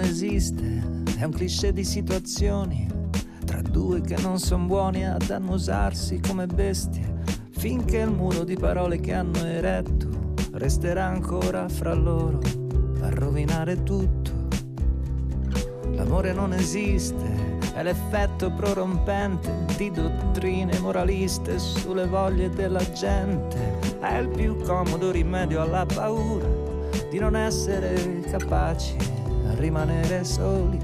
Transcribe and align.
Non 0.00 0.08
esiste, 0.08 0.82
è 1.18 1.24
un 1.24 1.30
cliché 1.30 1.74
di 1.74 1.84
situazioni 1.84 2.88
tra 3.44 3.60
due 3.60 4.00
che 4.00 4.16
non 4.22 4.38
sono 4.38 4.64
buoni 4.64 5.06
ad 5.06 5.28
annusarsi 5.28 6.20
come 6.26 6.46
bestie, 6.46 7.20
finché 7.50 7.98
il 7.98 8.10
muro 8.10 8.44
di 8.44 8.56
parole 8.56 8.98
che 8.98 9.12
hanno 9.12 9.44
eretto 9.44 10.08
resterà 10.52 11.04
ancora 11.04 11.68
fra 11.68 11.92
loro 11.92 12.40
a 13.02 13.10
rovinare 13.10 13.82
tutto. 13.82 14.30
L'amore 15.92 16.32
non 16.32 16.54
esiste, 16.54 17.58
è 17.74 17.82
l'effetto 17.82 18.50
prorompente 18.52 19.66
di 19.76 19.90
dottrine 19.90 20.78
moraliste 20.78 21.58
sulle 21.58 22.06
voglie 22.06 22.48
della 22.48 22.90
gente, 22.92 23.78
è 24.00 24.16
il 24.16 24.28
più 24.28 24.56
comodo 24.62 25.10
rimedio 25.10 25.60
alla 25.60 25.84
paura 25.84 26.48
di 27.10 27.18
non 27.18 27.36
essere 27.36 28.20
capaci 28.30 29.19
rimanere 29.60 30.24
soli. 30.24 30.78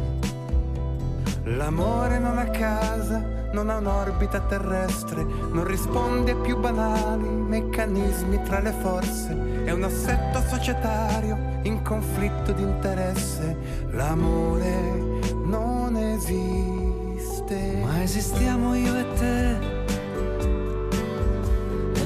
L'amore 1.45 2.19
non 2.19 2.39
ha 2.39 2.49
casa, 2.51 3.21
non 3.53 3.71
ha 3.71 3.79
un'orbita 3.79 4.41
terrestre, 4.41 5.25
non 5.25 5.65
risponde 5.65 6.33
a 6.33 6.37
più 6.37 6.59
banali 6.59 7.27
meccanismi 7.27 8.43
tra 8.43 8.61
le 8.61 8.73
forze, 8.73 9.65
è 9.65 9.71
un 9.71 9.83
assetto 9.83 10.41
societario 10.47 11.61
in 11.63 11.83
conflitto 11.83 12.53
di 12.53 12.63
interesse. 12.63 13.57
L'amore 13.91 14.93
non 15.45 15.97
esiste. 15.97 17.81
Ma 17.83 18.03
esistiamo 18.03 18.75
io 18.75 18.95
e 18.95 19.07
te. 19.15 19.75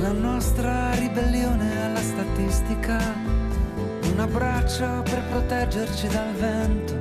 La 0.00 0.12
nostra 0.12 0.94
ribellione 0.94 1.84
alla 1.84 2.00
statistica. 2.00 3.29
Un 4.20 4.26
abbraccio 4.26 5.02
per 5.02 5.22
proteggerci 5.30 6.06
dal 6.08 6.30
vento. 6.34 6.94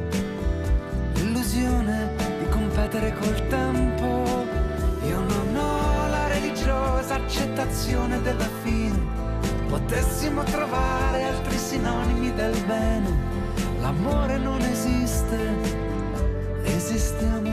L'illusione 1.16 2.30
ripetere 2.90 3.14
col 3.20 3.48
tempo. 3.48 4.46
Io 5.06 5.20
non 5.20 5.56
ho 5.56 6.08
la 6.08 6.28
religiosa 6.28 7.16
accettazione 7.16 8.22
della 8.22 8.48
fine. 8.64 8.98
Potessimo 9.68 10.44
trovare 10.44 11.24
altri 11.24 11.58
sinonimi 11.58 12.34
del 12.34 12.58
bene. 12.66 13.14
L'amore 13.82 14.38
non 14.38 14.62
esiste, 14.62 15.56
esistiamo 16.64 17.49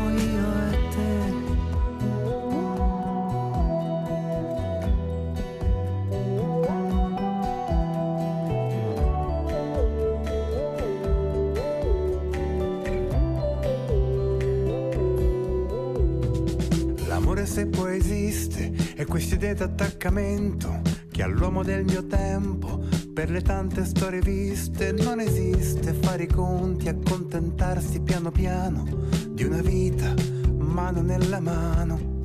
quest'idea 19.17 19.55
d'attaccamento 19.55 20.83
che 21.11 21.23
all'uomo 21.23 21.63
del 21.63 21.85
mio 21.85 22.07
tempo, 22.07 22.83
per 23.15 23.31
le 23.31 23.41
tante 23.41 23.87
storie 23.87 24.21
viste, 24.21 24.93
non 24.93 25.21
esiste 25.21 25.95
fare 25.95 26.25
i 26.25 26.27
conti, 26.27 26.89
accontentarsi 26.89 28.01
piano 28.01 28.31
piano 28.31 28.85
di 29.31 29.45
una 29.45 29.63
vita, 29.63 30.13
mano 30.59 31.01
nella 31.01 31.41
mano. 31.41 32.19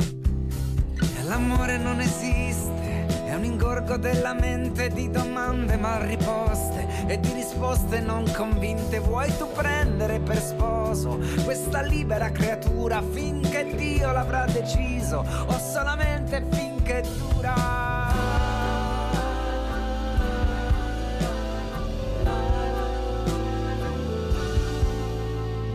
E 1.00 1.24
l'amore 1.24 1.78
non 1.78 2.02
esiste, 2.02 3.06
è 3.26 3.34
un 3.34 3.46
ingorgo 3.46 3.96
della 3.96 4.34
mente 4.34 4.90
di 4.90 5.10
domande 5.10 5.78
mal 5.78 6.02
riposte 6.02 6.88
e 7.08 7.20
di 7.22 7.32
risposte 7.34 8.02
non 8.02 8.30
convinte. 8.36 9.00
Vuoi 9.00 9.32
tu 9.38 9.48
prendere 9.54 10.20
per 10.20 10.42
sposo 10.42 11.20
questa 11.46 11.82
libera 11.82 12.32
creatura 12.32 13.02
finché 13.02 13.51
Dio 13.76 14.12
l'avrà 14.12 14.46
deciso 14.46 15.26
o 15.46 15.58
solamente 15.60 16.44
finché 16.50 17.04
dura. 17.18 17.56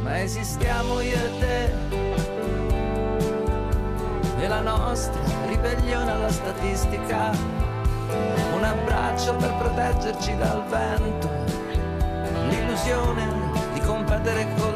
Ma 0.03 0.21
esistiamo 0.23 1.01
io 1.01 1.17
e 1.17 1.39
te 1.41 2.15
e 4.39 4.49
la 4.49 4.61
nostra 4.61 5.21
ribellione 5.49 6.11
alla 6.13 6.31
statistica, 6.31 7.31
un 8.55 8.63
abbraccio 8.63 9.35
per 9.35 9.53
proteggerci 9.55 10.37
dal 10.37 10.63
vento, 10.69 11.29
l'illusione 12.49 13.27
di 13.73 13.81
competere 13.81 14.47
col 14.57 14.76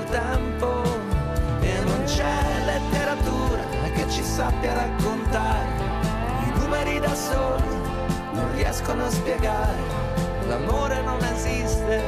ci 4.11 4.25
sappia 4.25 4.75
raccontare. 4.75 5.89
Numeri 6.59 6.99
da 6.99 7.15
soli 7.15 7.79
non 8.33 8.53
riescono 8.55 9.05
a 9.05 9.11
spiegare, 9.11 9.79
l'amore 10.47 11.01
non 11.03 11.23
esiste, 11.23 12.03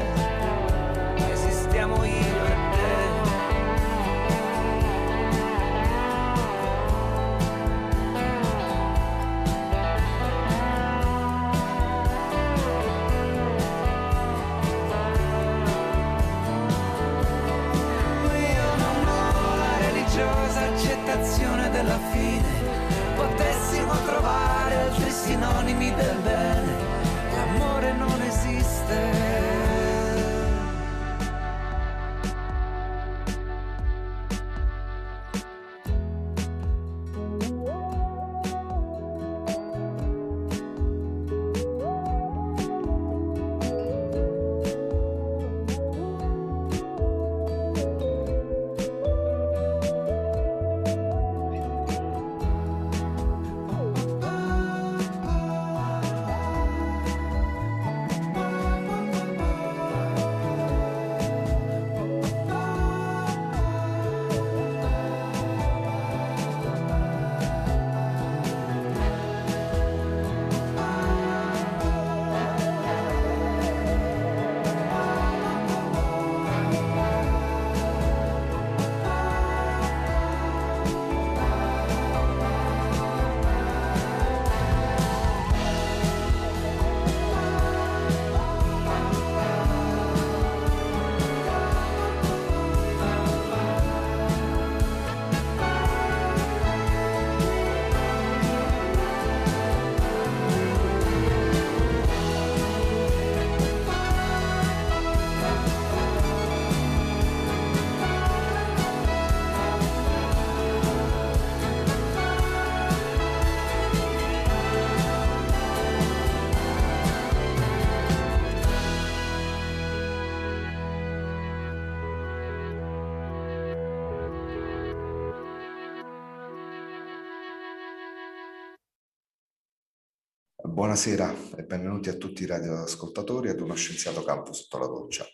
Buonasera 130.64 131.34
e 131.56 131.64
benvenuti 131.64 132.08
a 132.08 132.14
tutti 132.14 132.44
i 132.44 132.46
radioascoltatori 132.46 133.48
ad 133.48 133.60
uno 133.60 133.74
scienziato 133.74 134.22
campo 134.22 134.52
sotto 134.52 134.78
la 134.78 134.86
doccia. 134.86 135.26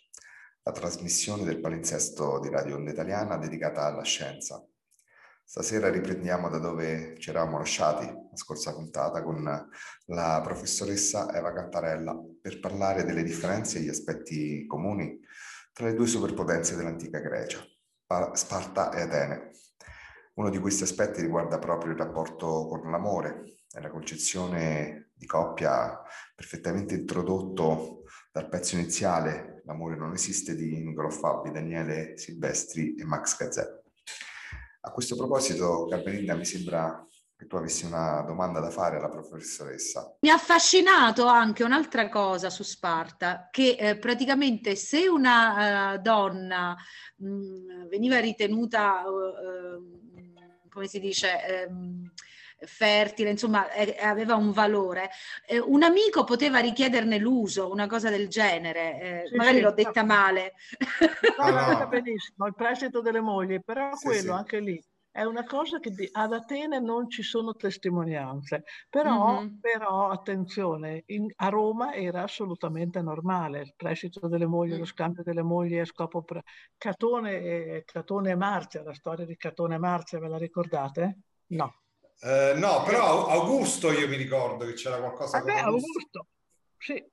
la 0.63 0.73
trasmissione 0.73 1.45
del 1.45 1.61
palinsesto 1.61 2.41
di 2.41 2.49
Radio 2.49 2.77
Onda 2.77 2.93
Italiana 2.93 3.37
dedicata 3.37 3.85
alla 3.85 4.05
scienza. 4.05 4.67
Stasera 5.45 5.91
riprendiamo 5.91 6.49
da 6.49 6.57
dove 6.57 7.15
ci 7.19 7.29
eravamo 7.29 7.59
lasciati 7.59 8.07
la 8.07 8.37
scorsa 8.37 8.73
puntata 8.73 9.23
con 9.23 9.43
la 10.07 10.41
professoressa 10.43 11.31
Eva 11.35 11.53
Cantarella 11.53 12.19
per 12.41 12.59
parlare 12.59 13.05
delle 13.05 13.23
differenze 13.23 13.79
e 13.79 13.83
gli 13.83 13.89
aspetti 13.89 14.67
comuni 14.67 15.21
tra 15.75 15.89
le 15.89 15.95
due 15.95 16.07
superpotenze 16.07 16.75
dell'antica 16.75 17.19
Grecia, 17.19 17.63
Sparta 18.33 18.93
e 18.93 19.03
Atene. 19.03 19.51
Uno 20.35 20.49
di 20.49 20.59
questi 20.59 20.85
aspetti 20.85 21.21
riguarda 21.21 21.59
proprio 21.59 21.93
il 21.93 21.99
rapporto 21.99 22.67
con 22.67 22.91
l'amore 22.91 23.59
e 23.71 23.81
la 23.81 23.91
concezione 23.91 25.08
di 25.19 25.27
coppia 25.27 26.01
perfettamente 26.35 26.95
introdotto 26.95 28.05
dal 28.33 28.49
pezzo 28.49 28.77
iniziale 28.77 29.59
L'amore 29.69 29.97
non 29.97 30.15
esiste 30.15 30.55
di 30.55 30.83
Nicolò 30.83 31.11
Fabi, 31.11 31.51
Daniele 31.51 32.17
Silvestri 32.17 32.95
e 32.95 33.05
Max 33.05 33.37
Gazzè. 33.37 33.67
A 34.81 34.91
questo 34.91 35.15
proposito, 35.15 35.87
Carmelinda, 35.91 36.35
mi 36.35 36.47
sembra 36.47 37.07
che 37.37 37.47
tu 37.47 37.57
avessi 37.57 37.85
una 37.85 38.23
domanda 38.23 38.61
da 38.61 38.71
fare 38.71 38.97
alla 38.97 39.11
professoressa. 39.11 40.17
Mi 40.21 40.31
ha 40.31 40.37
affascinato 40.37 41.27
anche 41.27 41.65
un'altra 41.65 42.09
cosa 42.09 42.49
su 42.49 42.63
Sparta, 42.63 43.49
che 43.51 43.77
eh, 43.79 43.99
praticamente 43.99 44.75
se 44.75 45.07
una 45.07 45.93
uh, 45.93 46.01
donna 46.01 46.75
mh, 47.17 47.29
mm, 47.29 47.89
veniva 47.91 48.19
ritenuta, 48.21 49.03
uh, 49.07 50.69
come 50.71 50.87
si 50.87 50.99
dice, 50.99 51.67
um, 51.69 52.11
fertile, 52.61 53.31
insomma 53.31 53.71
eh, 53.71 53.97
aveva 54.01 54.35
un 54.35 54.53
valore. 54.53 55.11
Eh, 55.47 55.59
un 55.59 55.83
amico 55.83 56.25
poteva 56.25 56.59
richiederne 56.59 57.19
l'uso, 57.19 57.71
una 57.71 57.87
cosa 57.87 58.11
del 58.11 58.29
genere, 58.29 59.01
eh, 59.01 59.29
sì, 59.29 59.37
magari 59.37 59.57
sì, 59.57 59.63
l'ho 59.63 59.73
detta 59.73 60.01
no. 60.03 60.07
male. 60.07 60.55
No, 61.39 61.51
no, 61.51 61.79
no. 61.79 61.89
benissimo, 61.89 62.47
il 62.47 62.55
prestito 62.55 63.01
delle 63.01 63.21
mogli, 63.21 63.61
però 63.65 63.95
sì, 63.95 64.07
quello 64.07 64.33
anche 64.33 64.61
lì 64.61 64.83
è 65.19 65.25
una 65.25 65.43
cosa 65.43 65.81
che 65.81 65.91
di, 65.91 66.09
ad 66.13 66.33
Atene 66.33 66.79
non 66.79 67.11
ci 67.11 67.25
sono 67.25 67.55
testimonianze, 67.57 68.63
però, 68.89 69.41
mm-hmm. 69.41 69.59
però 69.59 70.11
attenzione, 70.11 71.03
in, 71.07 71.29
a 71.37 71.49
Roma 71.49 71.93
era 71.93 72.23
assolutamente 72.23 73.03
normale 73.03 73.63
il 73.63 73.75
prestito 73.75 74.29
delle 74.29 74.47
mogli, 74.47 74.75
mm. 74.75 74.79
lo 74.79 74.85
scambio 74.85 75.25
delle 75.25 75.43
mogli 75.43 75.77
a 75.77 75.85
scopo... 75.85 76.23
Pre- 76.23 76.45
Catone, 76.77 77.41
e, 77.41 77.83
Catone 77.85 78.31
e 78.31 78.37
Marzia, 78.37 78.85
la 78.85 78.95
storia 78.95 79.27
di 79.27 79.37
Catone 79.37 79.75
e 79.75 79.79
Marzia, 79.79 80.21
ve 80.21 80.29
la 80.29 80.39
ricordate? 80.39 81.19
No. 81.49 81.75
Eh, 82.21 82.55
no, 82.57 82.83
però 82.83 83.27
Augusto 83.29 83.93
io 83.93 84.09
mi 84.09 84.17
ricordo 84.17 84.65
che 84.65 84.73
c'era 84.73 84.99
qualcosa... 84.99 85.39
Vabbè, 85.39 85.61
Augusto, 85.61 86.27
sì. 86.77 87.05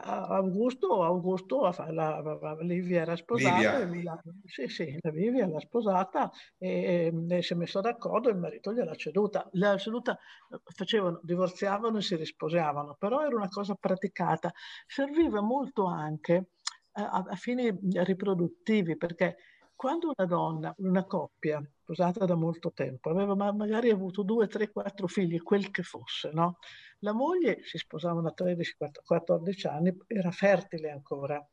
Augusto, 0.00 1.02
Augusto 1.02 1.60
la, 1.90 2.22
la, 2.22 2.56
Livia 2.60 3.02
era 3.02 3.16
sposata, 3.16 3.84
Livia. 3.84 4.18
sì, 4.46 4.66
sì, 4.66 4.96
la 4.98 5.10
Livia 5.10 5.46
l'ha 5.46 5.60
sposata 5.60 6.30
e, 6.56 7.12
e, 7.28 7.42
si 7.42 7.52
è 7.52 7.56
messa 7.56 7.82
d'accordo 7.82 8.30
il 8.30 8.38
marito 8.38 8.72
gliel'ha 8.72 8.94
ceduta. 8.94 9.46
L'ha 9.52 9.76
ceduta, 9.76 10.18
facevano, 10.64 11.20
divorziavano 11.22 11.98
e 11.98 12.00
si 12.00 12.16
risposavano, 12.16 12.96
però 12.98 13.26
era 13.26 13.36
una 13.36 13.48
cosa 13.48 13.74
praticata. 13.74 14.50
Serviva 14.86 15.42
molto 15.42 15.84
anche 15.84 16.52
a, 16.92 17.24
a 17.28 17.36
fini 17.36 17.70
riproduttivi 18.04 18.96
perché 18.96 19.36
quando 19.74 20.12
una 20.16 20.26
donna, 20.26 20.74
una 20.78 21.04
coppia 21.04 21.62
sposata 21.82 22.24
da 22.24 22.34
molto 22.34 22.72
tempo, 22.72 23.10
aveva 23.10 23.34
magari 23.52 23.90
avuto 23.90 24.22
due, 24.22 24.46
tre, 24.46 24.70
quattro 24.70 25.06
figli, 25.06 25.42
quel 25.42 25.70
che 25.70 25.82
fosse, 25.82 26.30
no? 26.32 26.58
La 27.00 27.12
moglie 27.12 27.62
si 27.62 27.78
sposava 27.78 28.20
a 28.20 28.32
13-14 28.34 29.68
anni, 29.68 29.94
era 30.06 30.30
fertile 30.30 30.90
ancora, 30.90 31.44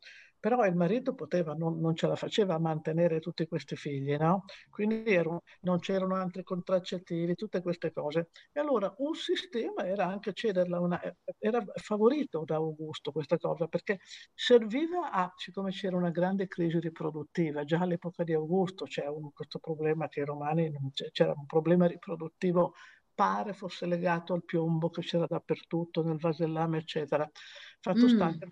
però 0.41 0.65
il 0.65 0.75
marito 0.75 1.13
poteva, 1.13 1.53
non, 1.53 1.79
non, 1.79 1.95
ce 1.95 2.07
la 2.07 2.15
faceva 2.15 2.55
a 2.55 2.59
mantenere 2.59 3.19
tutti 3.19 3.47
questi 3.47 3.75
figli, 3.75 4.15
no? 4.15 4.45
Quindi 4.71 5.03
erano, 5.05 5.43
non 5.61 5.77
c'erano 5.79 6.15
altri 6.15 6.41
contraccettivi, 6.43 7.35
tutte 7.35 7.61
queste 7.61 7.93
cose. 7.93 8.31
E 8.51 8.59
allora 8.59 8.91
un 8.97 9.13
sistema 9.13 9.85
era 9.85 10.07
anche 10.07 10.33
cederla 10.33 10.79
una, 10.79 10.99
era 11.37 11.63
favorito 11.75 12.43
da 12.43 12.55
Augusto 12.55 13.11
questa 13.11 13.37
cosa, 13.37 13.67
perché 13.67 13.99
serviva 14.33 15.11
a, 15.11 15.31
siccome 15.37 15.69
c'era 15.69 15.95
una 15.95 16.09
grande 16.09 16.47
crisi 16.47 16.79
riproduttiva, 16.79 17.63
già 17.63 17.79
all'epoca 17.79 18.23
di 18.23 18.33
Augusto 18.33 18.85
c'è 18.85 19.05
un, 19.05 19.31
questo 19.31 19.59
problema 19.59 20.07
che 20.07 20.21
i 20.21 20.25
romani, 20.25 20.73
c'era 21.11 21.33
un 21.37 21.45
problema 21.45 21.85
riproduttivo 21.85 22.73
pare 23.13 23.53
fosse 23.53 23.85
legato 23.85 24.33
al 24.33 24.43
piombo 24.43 24.89
che 24.89 25.01
c'era 25.01 25.27
dappertutto, 25.27 26.01
nel 26.01 26.17
vasellame, 26.17 26.79
eccetera. 26.79 27.29
Fatto 27.79 28.05
mm. 28.05 28.07
sta 28.07 28.35
che 28.35 28.47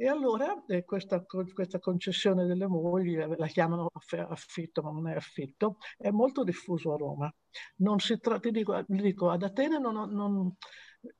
e 0.00 0.08
allora 0.08 0.64
eh, 0.66 0.82
questa, 0.82 1.22
questa, 1.22 1.78
concessione 1.78 2.46
delle 2.46 2.66
mogli, 2.66 3.18
eh, 3.18 3.36
la 3.36 3.46
chiamano 3.48 3.90
affitto, 4.28 4.80
ma 4.80 4.90
non 4.92 5.08
è 5.08 5.14
affitto, 5.14 5.76
è 5.98 6.08
molto 6.08 6.42
diffuso 6.42 6.94
a 6.94 6.96
Roma. 6.96 7.30
Non 7.76 7.98
si 7.98 8.18
tratta, 8.18 8.40
ti 8.40 8.50
dico, 8.50 8.82
dico 8.86 9.28
ad 9.28 9.42
Atene 9.42 9.78
non, 9.78 10.10
non, 10.10 10.56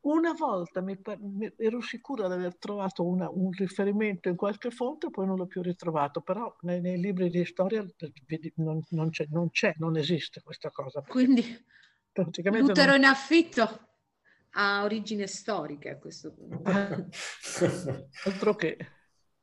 una 0.01 0.33
volta 0.33 0.81
mi, 0.81 0.99
mi, 1.19 1.53
ero 1.59 1.83
sicura 1.83 2.27
di 2.27 2.33
aver 2.33 2.57
trovato 2.57 3.07
una, 3.07 3.29
un 3.29 3.51
riferimento 3.51 4.31
in 4.31 4.37
qualche 4.37 4.71
fonte, 4.71 5.11
poi 5.11 5.27
non 5.27 5.37
l'ho 5.37 5.47
più 5.47 5.61
ritrovato, 5.61 6.23
però 6.23 6.57
nei, 6.63 6.81
nei 6.81 6.99
libri 6.99 7.29
di 7.29 7.45
storia 7.45 7.85
non, 8.55 8.81
non, 8.89 9.11
c'è, 9.11 9.27
non, 9.29 9.51
c'è, 9.51 9.75
non 9.77 9.99
esiste 9.99 10.41
questa 10.41 10.71
cosa. 10.71 11.03
Quindi 11.03 11.45
l'utero 12.15 12.95
in 12.95 13.05
affitto 13.05 13.90
ha 14.53 14.83
origine 14.83 15.27
storica 15.27 15.91
a 15.91 15.97
questo 15.97 16.33
punto. 16.33 16.63
Altro 18.25 18.55
che. 18.55 18.77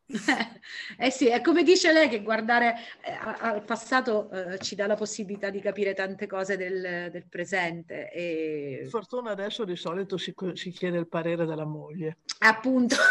Eh 0.97 1.11
sì, 1.11 1.27
è 1.27 1.41
come 1.41 1.63
dice 1.63 1.91
lei 1.91 2.07
che 2.07 2.21
guardare 2.23 2.75
eh, 3.01 3.11
al 3.39 3.63
passato 3.63 4.29
eh, 4.31 4.57
ci 4.59 4.73
dà 4.75 4.87
la 4.87 4.95
possibilità 4.95 5.49
di 5.49 5.59
capire 5.59 5.93
tante 5.93 6.27
cose 6.27 6.55
del, 6.55 7.09
del 7.11 7.27
presente. 7.27 8.09
E... 8.11 8.87
Fortuna 8.89 9.31
adesso 9.31 9.65
di 9.65 9.75
solito 9.75 10.17
si, 10.17 10.33
si, 10.53 10.71
chiede 10.71 10.97
il 10.97 11.07
parere 11.07 11.45
della 11.45 11.65
moglie. 11.65 12.19
Appunto. 12.39 12.95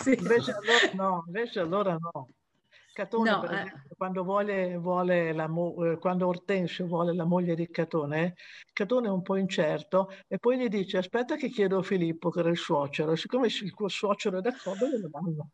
sì. 0.00 0.14
invece, 0.16 0.52
allora, 0.52 0.90
no, 0.94 1.24
invece 1.26 1.60
allora 1.60 1.96
no. 1.98 2.28
Catone, 2.96 3.30
no, 3.30 3.40
per 3.40 3.50
eh. 3.50 3.54
esempio, 3.60 3.90
eh. 3.90 3.94
quando, 3.94 4.24
vuole, 4.24 4.76
vuole 4.78 5.32
la 5.34 5.46
mo- 5.46 5.98
quando 6.00 6.28
Ortensio 6.28 6.86
vuole 6.86 7.14
la 7.14 7.26
moglie 7.26 7.54
di 7.54 7.68
Catone, 7.68 8.36
Catone 8.72 9.08
è 9.08 9.10
un 9.10 9.20
po' 9.20 9.36
incerto 9.36 10.10
e 10.26 10.38
poi 10.38 10.56
gli 10.56 10.68
dice 10.68 10.96
aspetta 10.96 11.36
che 11.36 11.50
chiedo 11.50 11.76
a 11.76 11.82
Filippo, 11.82 12.30
che 12.30 12.40
era 12.40 12.48
il 12.48 12.56
suocero, 12.56 13.12
e 13.12 13.18
siccome 13.18 13.48
il 13.48 13.74
suocero 13.88 14.38
è 14.38 14.40
d'accordo, 14.40 14.86
glielo 14.88 15.10
danno. 15.10 15.50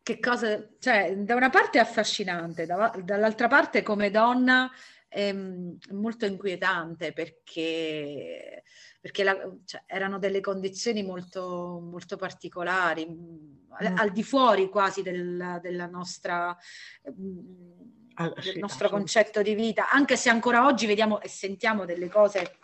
che 0.00 0.20
cosa, 0.20 0.64
cioè, 0.78 1.16
da 1.16 1.34
una 1.34 1.50
parte 1.50 1.78
è 1.78 1.82
affascinante, 1.82 2.66
da, 2.66 2.94
dall'altra 3.02 3.48
parte 3.48 3.82
come 3.82 4.12
donna 4.12 4.70
è 5.14 5.32
molto 5.32 6.26
inquietante 6.26 7.12
perché 7.12 8.64
perché 9.04 9.22
la, 9.22 9.36
cioè, 9.66 9.82
erano 9.84 10.18
delle 10.18 10.40
condizioni 10.40 11.02
molto, 11.02 11.78
molto 11.78 12.16
particolari, 12.16 13.06
mm. 13.06 13.72
al, 13.72 13.94
al, 13.98 14.12
di 14.12 14.22
fuori 14.22 14.70
quasi 14.70 15.02
del, 15.02 15.58
della 15.60 15.86
nostra, 15.86 16.48
ah, 16.48 18.28
del 18.30 18.42
sì, 18.42 18.58
nostro 18.58 18.88
concetto 18.88 19.42
di 19.42 19.54
vita, 19.54 19.90
anche 19.90 20.16
se 20.16 20.30
ancora 20.30 20.64
oggi 20.64 20.86
vediamo 20.86 21.20
e 21.20 21.28
sentiamo 21.28 21.84
delle 21.84 22.08
cose 22.08 22.56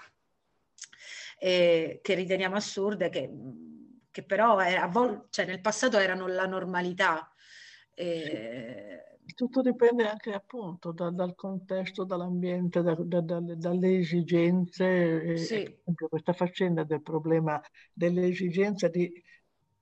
eh, 1.39 2.01
che 2.03 2.15
riteniamo 2.15 2.57
assurde, 2.57 3.11
che, 3.11 3.31
che 4.11 4.23
però 4.23 4.59
era, 4.61 4.91
cioè, 5.29 5.45
nel 5.45 5.61
passato 5.61 5.99
erano 5.99 6.27
la 6.27 6.47
normalità. 6.47 7.31
Eh, 7.93 9.10
tutto 9.35 9.63
dipende 9.63 10.09
anche 10.09 10.33
appunto 10.33 10.93
da, 10.93 11.11
dal 11.11 11.35
contesto, 11.35 12.05
dall'ambiente, 12.05 12.83
da, 12.83 12.95
da, 12.99 13.21
dalle 13.21 13.99
esigenze. 13.99 15.37
Sì. 15.37 15.81
questa 16.09 16.33
faccenda 16.33 16.85
del 16.85 17.03
problema 17.03 17.61
dell'esigenza 17.93 18.89
di 18.89 19.13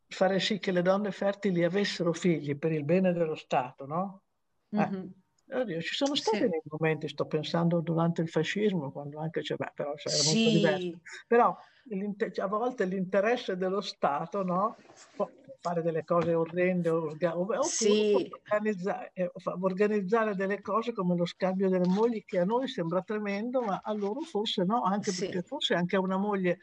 fare 0.08 0.40
sì 0.40 0.58
che 0.58 0.72
le 0.72 0.82
donne 0.82 1.12
fertili 1.12 1.64
avessero 1.64 2.12
figli 2.12 2.56
per 2.56 2.72
il 2.72 2.84
bene 2.84 3.12
dello 3.12 3.34
Stato, 3.34 3.86
no? 3.86 4.22
Mm-hmm. 4.76 5.06
Eh, 5.50 5.60
oddio, 5.60 5.80
ci 5.80 5.94
sono 5.94 6.14
stati 6.14 6.38
sì. 6.38 6.48
dei 6.48 6.62
momenti, 6.64 7.08
sto 7.08 7.26
pensando 7.26 7.80
durante 7.80 8.22
il 8.22 8.28
fascismo, 8.28 8.90
quando 8.90 9.18
anche 9.20 9.40
beh, 9.40 9.72
però 9.74 9.94
c'era 9.94 10.14
sì. 10.14 10.34
molto 10.34 10.50
diverso. 10.50 11.00
Però 11.26 11.56
a 12.36 12.46
volte 12.46 12.84
l'interesse 12.84 13.56
dello 13.56 13.80
Stato, 13.80 14.42
no? 14.42 14.76
Fare 15.60 15.82
delle 15.82 16.04
cose 16.04 16.34
orrende 16.34 16.88
oppure 16.88 17.62
sì. 17.62 18.30
organizzare, 18.30 19.10
eh, 19.14 19.30
organizzare, 19.60 20.34
delle 20.34 20.60
cose 20.60 20.92
come 20.92 21.16
lo 21.16 21.26
scambio 21.26 21.68
delle 21.68 21.88
mogli 21.88 22.24
che 22.24 22.38
a 22.38 22.44
noi 22.44 22.68
sembra 22.68 23.02
tremendo 23.02 23.60
ma 23.60 23.80
a 23.82 23.92
loro 23.92 24.20
forse 24.20 24.64
no 24.64 24.82
anche 24.82 25.10
sì. 25.10 25.24
perché 25.24 25.42
forse 25.42 25.74
anche 25.74 25.96
una 25.96 26.16
moglie 26.16 26.58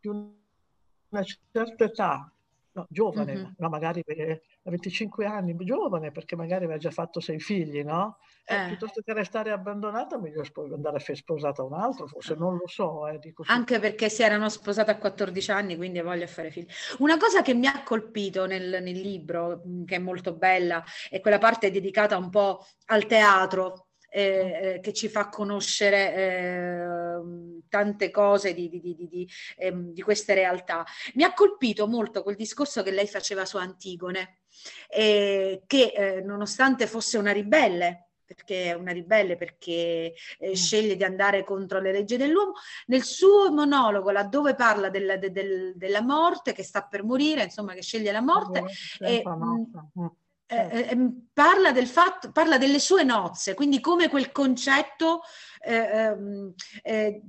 di 0.00 0.08
una 0.08 1.22
certa 1.24 1.84
età 1.84 2.32
no, 2.72 2.86
giovane, 2.88 3.34
mm-hmm. 3.34 3.50
no, 3.56 3.68
magari 3.68 4.02
a 4.06 4.57
25 4.70 5.26
anni, 5.26 5.56
giovane 5.58 6.10
perché 6.10 6.36
magari 6.36 6.64
aveva 6.64 6.78
già 6.78 6.90
fatto 6.90 7.20
sei 7.20 7.40
figli, 7.40 7.82
no? 7.82 8.18
Eh, 8.44 8.54
eh. 8.54 8.66
Piuttosto 8.68 9.02
che 9.02 9.12
restare 9.12 9.50
abbandonata, 9.50 10.18
meglio 10.18 10.42
andare 10.72 10.96
a 10.96 11.14
sposata 11.14 11.62
un 11.62 11.74
altro, 11.74 12.06
forse 12.06 12.34
non 12.34 12.56
lo 12.56 12.66
so. 12.66 13.06
Eh, 13.08 13.20
Anche 13.46 13.78
perché 13.78 14.08
si 14.08 14.22
erano 14.22 14.48
sposate 14.48 14.90
a 14.90 14.98
14 14.98 15.50
anni, 15.50 15.76
quindi 15.76 16.00
voglio 16.00 16.26
fare 16.26 16.50
figli. 16.50 16.66
Una 16.98 17.16
cosa 17.16 17.42
che 17.42 17.54
mi 17.54 17.66
ha 17.66 17.82
colpito 17.82 18.46
nel, 18.46 18.82
nel 18.82 18.98
libro, 18.98 19.62
che 19.84 19.96
è 19.96 19.98
molto 19.98 20.34
bella, 20.34 20.82
è 21.10 21.20
quella 21.20 21.38
parte 21.38 21.70
dedicata 21.70 22.16
un 22.16 22.30
po' 22.30 22.64
al 22.86 23.06
teatro, 23.06 23.88
eh, 24.10 24.74
eh, 24.76 24.80
che 24.80 24.94
ci 24.94 25.08
fa 25.08 25.28
conoscere 25.28 26.14
eh, 26.14 27.62
tante 27.68 28.10
cose 28.10 28.54
di, 28.54 28.70
di, 28.70 28.80
di, 28.80 29.28
eh, 29.56 29.72
di, 29.74 30.00
queste 30.00 30.32
realtà. 30.32 30.84
Mi 31.14 31.24
ha 31.24 31.34
colpito 31.34 31.86
molto 31.86 32.22
quel 32.22 32.36
discorso 32.36 32.82
che 32.82 32.90
lei 32.90 33.06
faceva 33.06 33.44
su 33.44 33.58
Antigone, 33.58 34.38
eh, 34.88 35.62
che 35.66 35.92
eh, 35.94 36.20
nonostante 36.22 36.86
fosse 36.86 37.18
una 37.18 37.32
ribelle, 37.32 38.08
perché 38.24 38.64
è 38.64 38.72
una 38.74 38.92
ribelle, 38.92 39.36
perché 39.36 40.14
eh, 40.38 40.50
mm. 40.50 40.52
sceglie 40.52 40.96
di 40.96 41.04
andare 41.04 41.44
contro 41.44 41.80
le 41.80 41.92
leggi 41.92 42.16
dell'uomo. 42.16 42.52
Nel 42.86 43.02
suo 43.02 43.50
monologo, 43.50 44.10
laddove 44.10 44.54
parla 44.54 44.90
del, 44.90 45.16
de, 45.18 45.32
del, 45.32 45.72
della 45.76 46.02
morte, 46.02 46.52
che 46.52 46.62
sta 46.62 46.82
per 46.82 47.04
morire, 47.04 47.44
insomma, 47.44 47.72
che 47.72 47.82
sceglie 47.82 48.12
la 48.12 48.20
morte, 48.20 48.64
e, 49.00 49.22
mh, 49.24 50.10
eh, 50.50 50.68
eh, 50.70 50.88
ehm, 50.90 51.28
parla, 51.32 51.72
del 51.72 51.86
fatto, 51.86 52.32
parla 52.32 52.56
delle 52.56 52.78
sue 52.78 53.02
nozze, 53.02 53.52
quindi 53.54 53.80
come 53.80 54.08
quel 54.08 54.32
concetto, 54.32 55.20
eh, 55.60 55.74
ehm, 55.74 56.54
eh, 56.82 57.22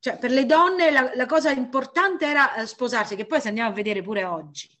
cioè 0.00 0.18
per 0.18 0.30
le 0.32 0.46
donne 0.46 0.90
la, 0.90 1.12
la, 1.14 1.26
cosa 1.26 1.50
importante 1.50 2.26
era 2.26 2.56
eh, 2.56 2.66
sposarsi, 2.66 3.14
che 3.14 3.26
poi 3.26 3.40
se 3.40 3.48
andiamo 3.48 3.70
a 3.70 3.72
vedere 3.72 4.02
pure 4.02 4.24
oggi 4.24 4.75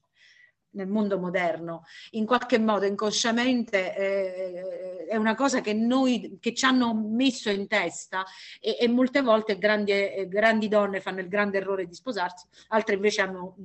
nel 0.76 0.86
mondo 0.86 1.18
moderno, 1.18 1.84
in 2.10 2.24
qualche 2.24 2.58
modo 2.58 2.86
inconsciamente 2.86 3.96
eh, 3.96 5.06
è 5.06 5.16
una 5.16 5.34
cosa 5.34 5.60
che 5.60 5.72
noi 5.72 6.38
che 6.40 6.54
ci 6.54 6.64
hanno 6.64 6.94
messo 6.94 7.50
in 7.50 7.66
testa 7.66 8.24
e, 8.60 8.76
e 8.78 8.88
molte 8.88 9.22
volte 9.22 9.58
grandi, 9.58 10.26
grandi 10.28 10.68
donne 10.68 11.00
fanno 11.00 11.20
il 11.20 11.28
grande 11.28 11.58
errore 11.58 11.86
di 11.86 11.94
sposarsi, 11.94 12.46
altre 12.68 12.94
invece 12.94 13.22
hanno 13.22 13.56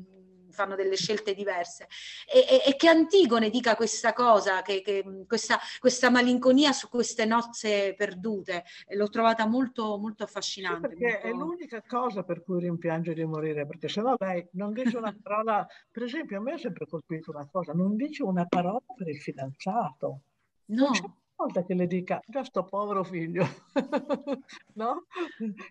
fanno 0.62 0.76
delle 0.76 0.96
scelte 0.96 1.34
diverse. 1.34 1.88
E, 2.32 2.40
e, 2.40 2.70
e 2.70 2.76
che 2.76 2.88
Antigone 2.88 3.50
dica 3.50 3.76
questa 3.76 4.14
cosa, 4.14 4.62
che, 4.62 4.82
che 4.82 5.04
questa, 5.28 5.60
questa, 5.80 6.10
malinconia 6.10 6.72
su 6.72 6.88
queste 6.88 7.26
nozze 7.26 7.96
perdute, 7.96 8.64
l'ho 8.90 9.10
trovata 9.10 9.48
molto, 9.48 9.98
molto 9.98 10.24
affascinante. 10.24 10.90
Sì, 10.90 10.96
perché 10.96 11.12
molto... 11.14 11.28
è 11.28 11.32
l'unica 11.32 11.84
cosa 11.88 12.24
per 12.24 12.44
cui 12.44 12.60
rimpiange 12.60 13.14
di 13.14 13.26
morire, 13.26 13.66
perché 13.66 13.88
se 13.88 14.02
no 14.02 14.16
lei 14.20 14.48
non 14.54 14.74
dice 14.74 14.98
una 14.98 15.16
parola, 15.22 15.68
per 15.90 16.04
esempio 16.04 16.38
a 16.38 16.42
me 16.42 16.54
ha 16.54 16.58
sempre 16.58 16.86
colpito 16.88 17.32
una 17.32 17.48
cosa, 17.52 17.74
non 17.74 17.96
dice 17.96 18.24
una 18.24 18.46
parola 18.46 18.82
per 18.96 19.08
il 19.08 19.20
fidanzato. 19.20 20.22
No 20.66 21.21
volta 21.42 21.64
che 21.64 21.74
le 21.74 21.88
dica 21.88 22.22
già 22.28 22.44
sto 22.44 22.64
povero 22.64 23.04
figlio, 23.04 23.46
no? 24.76 25.06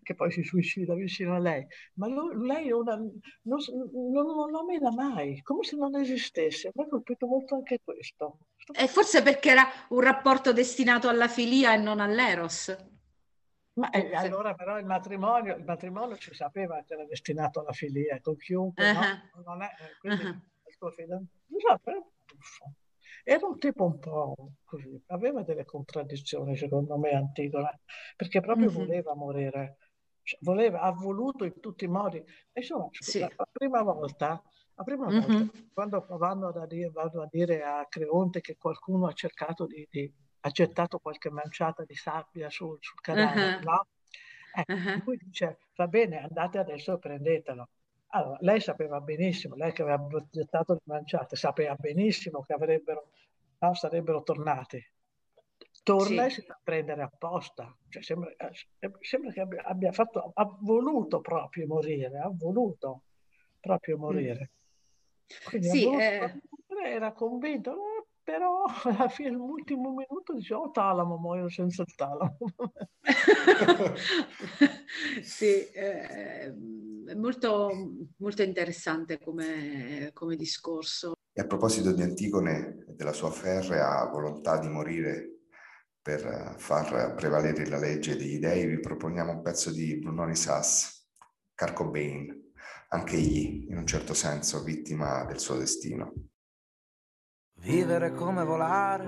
che 0.03 0.15
poi 0.15 0.31
si 0.31 0.43
suicida 0.43 0.95
vicino 0.95 1.35
a 1.35 1.39
lei, 1.39 1.67
ma 1.95 2.09
lui, 2.09 2.47
lei 2.47 2.71
una, 2.73 2.97
non, 2.97 3.11
non, 3.43 4.27
non 4.27 4.51
lo 4.51 4.65
mena 4.65 4.91
mai, 4.91 5.41
come 5.43 5.63
se 5.63 5.77
non 5.77 5.95
esistesse. 5.97 6.73
Mi 6.75 6.85
ha 6.85 6.89
colpito 6.89 7.27
molto 7.27 7.55
anche 7.55 7.81
questo. 7.83 8.39
E 8.73 8.87
forse 8.89 9.23
perché 9.23 9.51
era 9.51 9.65
un 9.91 10.01
rapporto 10.01 10.53
destinato 10.53 11.09
alla 11.09 11.29
filia 11.29 11.75
e 11.75 11.77
non 11.77 12.01
all'eros. 12.01 12.77
Ma 13.75 13.89
eh, 13.91 14.15
allora 14.15 14.55
però 14.55 14.79
il 14.79 14.85
matrimonio, 14.85 15.57
il 15.57 15.65
matrimonio 15.65 16.17
si 16.17 16.35
sapeva 16.35 16.83
che 16.87 16.95
era 16.95 17.05
destinato 17.05 17.61
alla 17.61 17.73
filia 17.73 18.21
con 18.21 18.37
chiunque, 18.37 18.91
uh-huh. 18.91 18.99
no? 18.99 19.43
Non 19.45 19.63
è, 19.63 19.67
eh, 19.67 19.99
quindi 20.01 20.25
uh-huh. 20.25 20.41
il 20.67 20.75
suo 20.77 20.91
fidanzato. 20.91 21.39
Non 21.47 21.61
so, 21.61 21.81
però, 21.83 22.07
era 23.25 23.47
un 23.47 23.59
tipo 23.59 23.85
un 23.85 23.99
po' 23.99 24.53
così, 24.65 25.03
aveva 25.09 25.43
delle 25.43 25.65
contraddizioni 25.65 26.57
secondo 26.57 26.97
me 26.99 27.11
Antigone, 27.11 27.81
perché 28.17 28.41
proprio 28.41 28.71
mm-hmm. 28.71 28.79
voleva 28.79 29.15
morire, 29.15 29.77
cioè, 30.23 30.39
voleva, 30.43 30.81
ha 30.81 30.93
voluto 30.93 31.45
in 31.45 31.59
tutti 31.61 31.85
i 31.85 31.89
modi. 31.89 32.23
Insomma, 32.53 32.89
sì. 32.93 33.21
la, 33.21 33.31
prima 33.51 33.83
volta, 33.83 34.43
la 34.75 34.85
prima 34.85 35.09
mm-hmm. 35.09 35.21
volta 35.21 35.59
quando 35.73 36.07
vanno 36.19 36.49
a, 36.49 36.67
dire, 36.67 36.91
vanno 36.91 37.23
a 37.23 37.29
dire 37.31 37.63
a 37.63 37.87
Creonte 37.89 38.41
che 38.41 38.57
qualcuno 38.57 39.07
ha 39.07 39.13
cercato 39.13 39.67
di, 39.67 39.87
di 39.91 40.13
ha 40.41 40.51
gettato 40.51 40.99
qualche 40.99 41.31
manciata 41.31 41.85
di 41.85 41.95
sabbia 41.95 42.49
sul, 42.51 42.79
sul 42.81 43.01
canale, 43.01 43.57
uh-huh. 43.57 43.63
no? 43.63 43.87
Eh, 44.55 44.73
uh-huh. 44.73 45.03
Lui 45.05 45.17
dice, 45.19 45.59
va 45.77 45.87
bene, 45.87 46.23
andate 46.23 46.59
adesso 46.59 46.95
e 46.95 46.99
prendetelo. 46.99 47.69
Allora, 48.13 48.39
lei 48.41 48.61
sapeva 48.61 49.01
benissimo, 49.01 49.55
lei 49.55 49.73
che 49.73 49.83
aveva 49.83 50.05
gettato 50.31 50.75
le 50.75 50.81
manciate, 50.85 51.37
sapeva 51.37 51.75
benissimo 51.77 52.43
che 52.43 52.53
avrebbero, 52.53 53.11
no, 53.59 53.75
sarebbero 53.75 54.23
tornati. 54.23 54.85
Torna 55.83 56.29
sì. 56.29 56.29
e 56.29 56.31
si 56.31 56.43
fa 56.43 56.59
prendere 56.63 57.03
apposta. 57.03 57.75
Cioè, 57.89 58.03
sembra, 58.03 58.31
eh, 58.37 58.93
sembra, 59.01 59.33
che 59.33 59.41
abbia, 59.41 59.63
abbia, 59.63 59.93
fatto, 59.93 60.33
ha 60.35 60.57
voluto 60.61 61.21
proprio 61.21 61.67
morire, 61.67 62.19
ha 62.19 62.31
voluto 62.33 63.03
proprio 63.61 63.97
mm. 63.97 64.01
morire. 64.01 64.51
Quindi 65.45 65.69
sì, 65.69 65.89
eh... 65.89 66.41
era 66.85 67.13
convinto, 67.13 67.73
eh, 67.73 68.00
però 68.31 68.63
alla 68.85 69.09
fine, 69.09 69.31
all'ultimo 69.31 69.91
minuto, 69.91 70.35
dice, 70.35 70.55
oh 70.55 70.71
talamo, 70.71 71.17
muoio 71.17 71.49
senza 71.49 71.83
il 71.83 71.95
talamo. 71.95 72.37
sì, 75.23 75.67
eh, 75.71 76.55
è 77.07 77.15
molto, 77.15 77.71
molto 78.19 78.43
interessante 78.43 79.19
come, 79.19 80.11
come 80.13 80.37
discorso. 80.37 81.15
E 81.33 81.41
a 81.41 81.47
proposito 81.47 81.93
di 81.93 82.03
Antigone 82.03 82.85
e 82.89 82.95
della 82.95 83.13
sua 83.13 83.31
ferrea 83.31 84.07
volontà 84.07 84.59
di 84.59 84.69
morire 84.69 85.35
per 86.01 86.55
far 86.57 87.15
prevalere 87.15 87.69
la 87.69 87.79
legge 87.79 88.17
degli 88.17 88.39
dei, 88.39 88.67
vi 88.67 88.81
proponiamo 88.81 89.33
un 89.33 89.43
pezzo 89.43 89.71
di 89.71 89.99
Brunoni 89.99 90.35
Sass, 90.35 91.07
Carcobain, 91.55 92.53
anche 92.89 93.17
egli, 93.17 93.67
in 93.69 93.77
un 93.77 93.87
certo 93.87 94.15
senso, 94.15 94.63
vittima 94.63 95.25
del 95.25 95.39
suo 95.39 95.57
destino. 95.57 96.13
Vivere 97.61 98.13
come 98.15 98.45
volare, 98.45 99.05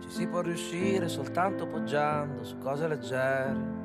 ci 0.00 0.10
si 0.10 0.26
può 0.26 0.40
riuscire 0.40 1.08
soltanto 1.08 1.66
poggiando 1.66 2.44
su 2.44 2.58
cose 2.58 2.86
leggere 2.88 3.78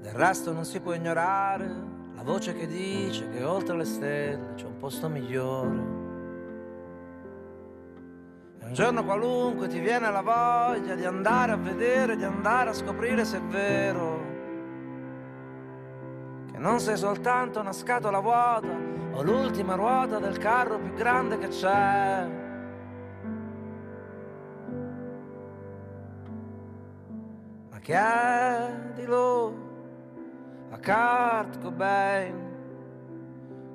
del 0.00 0.12
resto 0.12 0.52
non 0.52 0.64
si 0.64 0.80
può 0.80 0.94
ignorare 0.94 1.70
la 2.14 2.22
voce 2.22 2.54
che 2.54 2.66
dice 2.66 3.28
che 3.28 3.44
oltre 3.44 3.76
le 3.76 3.84
stelle 3.84 4.54
c'è 4.54 4.64
un 4.64 4.76
posto 4.78 5.08
migliore. 5.08 5.96
E 8.60 8.64
un 8.64 8.72
giorno 8.72 9.04
qualunque 9.04 9.68
ti 9.68 9.78
viene 9.80 10.10
la 10.10 10.22
voglia 10.22 10.94
di 10.94 11.04
andare 11.04 11.52
a 11.52 11.56
vedere, 11.56 12.16
di 12.16 12.24
andare 12.24 12.70
a 12.70 12.72
scoprire 12.72 13.24
se 13.24 13.36
è 13.36 13.42
vero. 13.42 14.17
Che 16.58 16.64
non 16.64 16.80
sei 16.80 16.96
soltanto 16.96 17.60
una 17.60 17.72
scatola 17.72 18.18
vuota 18.18 18.66
o 19.12 19.22
l'ultima 19.22 19.76
ruota 19.76 20.18
del 20.18 20.38
carro 20.38 20.80
più 20.80 20.92
grande 20.92 21.38
che 21.38 21.46
c'è. 21.46 22.28
Ma 27.70 27.78
che 27.78 27.94
è 27.94 28.72
di 28.92 29.04
loro? 29.04 29.66
a 30.70 30.78
Kurt 30.78 31.60
Cobain. 31.62 32.34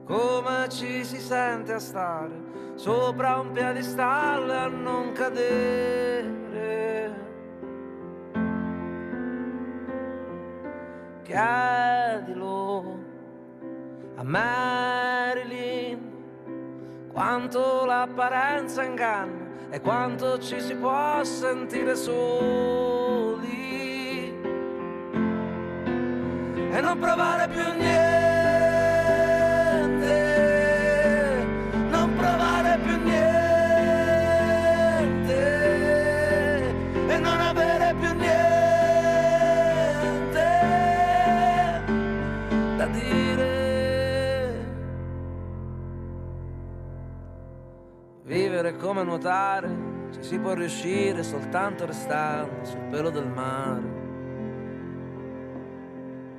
Come 0.04 0.68
ci 0.68 1.06
si 1.06 1.22
sente 1.22 1.72
a 1.72 1.80
stare 1.80 2.52
sopra 2.76 3.40
un 3.40 3.54
piedistallo 3.54 4.52
e 4.52 4.58
a 4.58 4.68
non 4.68 5.14
cadere. 5.14 6.83
Chiedilo 11.24 13.00
a 14.16 14.24
Marilyn 14.24 16.00
quanto 17.12 17.86
l'apparenza 17.86 18.84
inganna 18.84 19.52
e 19.70 19.82
quanto 19.82 20.38
ci 20.40 20.60
si 20.60 20.76
può 20.76 21.24
sentire 21.24 21.96
soli. 21.96 23.64
e 26.74 26.82
non 26.82 26.98
provare 26.98 27.48
più 27.50 27.64
niente, 27.78 28.23
Vivere 48.64 48.82
come 48.82 49.04
nuotare, 49.04 49.68
ci 50.14 50.24
si 50.24 50.40
può 50.40 50.54
riuscire 50.54 51.22
soltanto 51.22 51.86
restando 51.86 52.64
sul 52.64 52.80
pelo 52.90 53.10
del 53.10 53.28
mare 53.28 53.82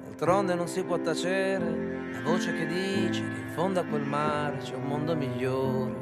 D'altronde 0.04 0.54
non 0.54 0.66
si 0.66 0.82
può 0.84 0.98
tacere, 0.98 2.12
la 2.12 2.22
voce 2.22 2.54
che 2.54 2.64
dice 2.64 3.20
che 3.20 3.40
in 3.40 3.50
fondo 3.52 3.80
a 3.80 3.84
quel 3.84 4.04
mare 4.04 4.56
c'è 4.56 4.74
un 4.74 4.84
mondo 4.84 5.14
migliore. 5.14 5.92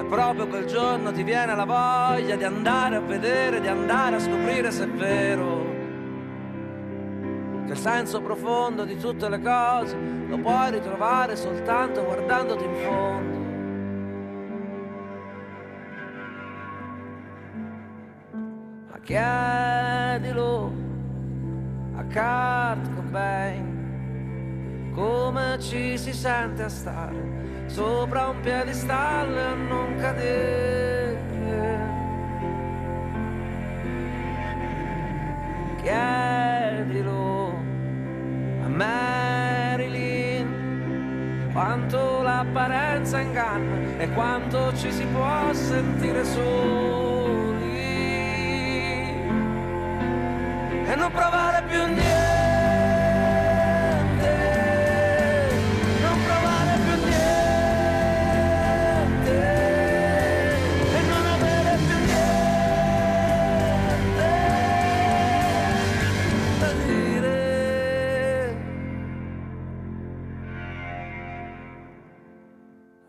E 0.00 0.04
proprio 0.08 0.48
quel 0.48 0.64
giorno 0.64 1.12
ti 1.12 1.22
viene 1.22 1.54
la 1.54 1.64
voglia 1.64 2.34
di 2.34 2.42
andare 2.42 2.96
a 2.96 3.00
vedere, 3.00 3.60
di 3.60 3.68
andare 3.68 4.16
a 4.16 4.18
scoprire 4.18 4.72
se 4.72 4.82
è 4.82 4.88
vero. 4.88 5.64
Che 7.66 7.70
il 7.70 7.78
senso 7.78 8.20
profondo 8.20 8.84
di 8.84 8.96
tutte 8.96 9.28
le 9.28 9.40
cose 9.40 9.96
lo 10.26 10.38
puoi 10.38 10.72
ritrovare 10.72 11.36
soltanto 11.36 12.04
guardandoti 12.04 12.64
in 12.64 12.74
fondo. 12.74 13.31
Chiedilo 19.04 20.72
a 21.96 22.04
Kurt 22.04 22.94
Cobain 22.94 24.90
come 24.94 25.58
ci 25.58 25.98
si 25.98 26.12
sente 26.12 26.62
a 26.62 26.68
stare 26.68 27.64
sopra 27.66 28.28
un 28.28 28.40
piedistallo 28.40 29.36
e 29.36 29.42
a 29.42 29.54
non 29.54 29.96
cadere. 29.96 31.20
Chiedilo 35.82 37.48
a 38.62 38.68
Marilyn 38.68 40.46
quanto 41.52 42.22
l'apparenza 42.22 43.18
inganna 43.18 43.98
e 43.98 44.08
quanto 44.10 44.72
ci 44.76 44.92
si 44.92 45.04
può 45.06 45.52
sentire 45.52 46.24
soli 46.24 47.11
e 50.92 50.94
non 50.94 51.10
provare 51.10 51.62
più 51.68 51.86
niente. 51.86 52.40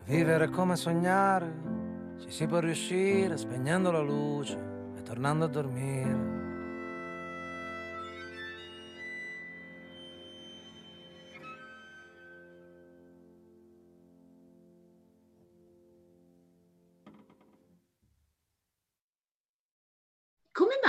Vivere 0.06 0.48
come 0.48 0.76
sognare, 0.76 1.52
ci 2.20 2.30
si 2.30 2.46
può 2.46 2.60
riuscire 2.60 3.36
spegnendo 3.36 3.90
la 3.90 4.00
luce 4.00 4.56
e 4.96 5.02
tornando 5.02 5.44
a 5.44 5.48
dormire. 5.48 6.23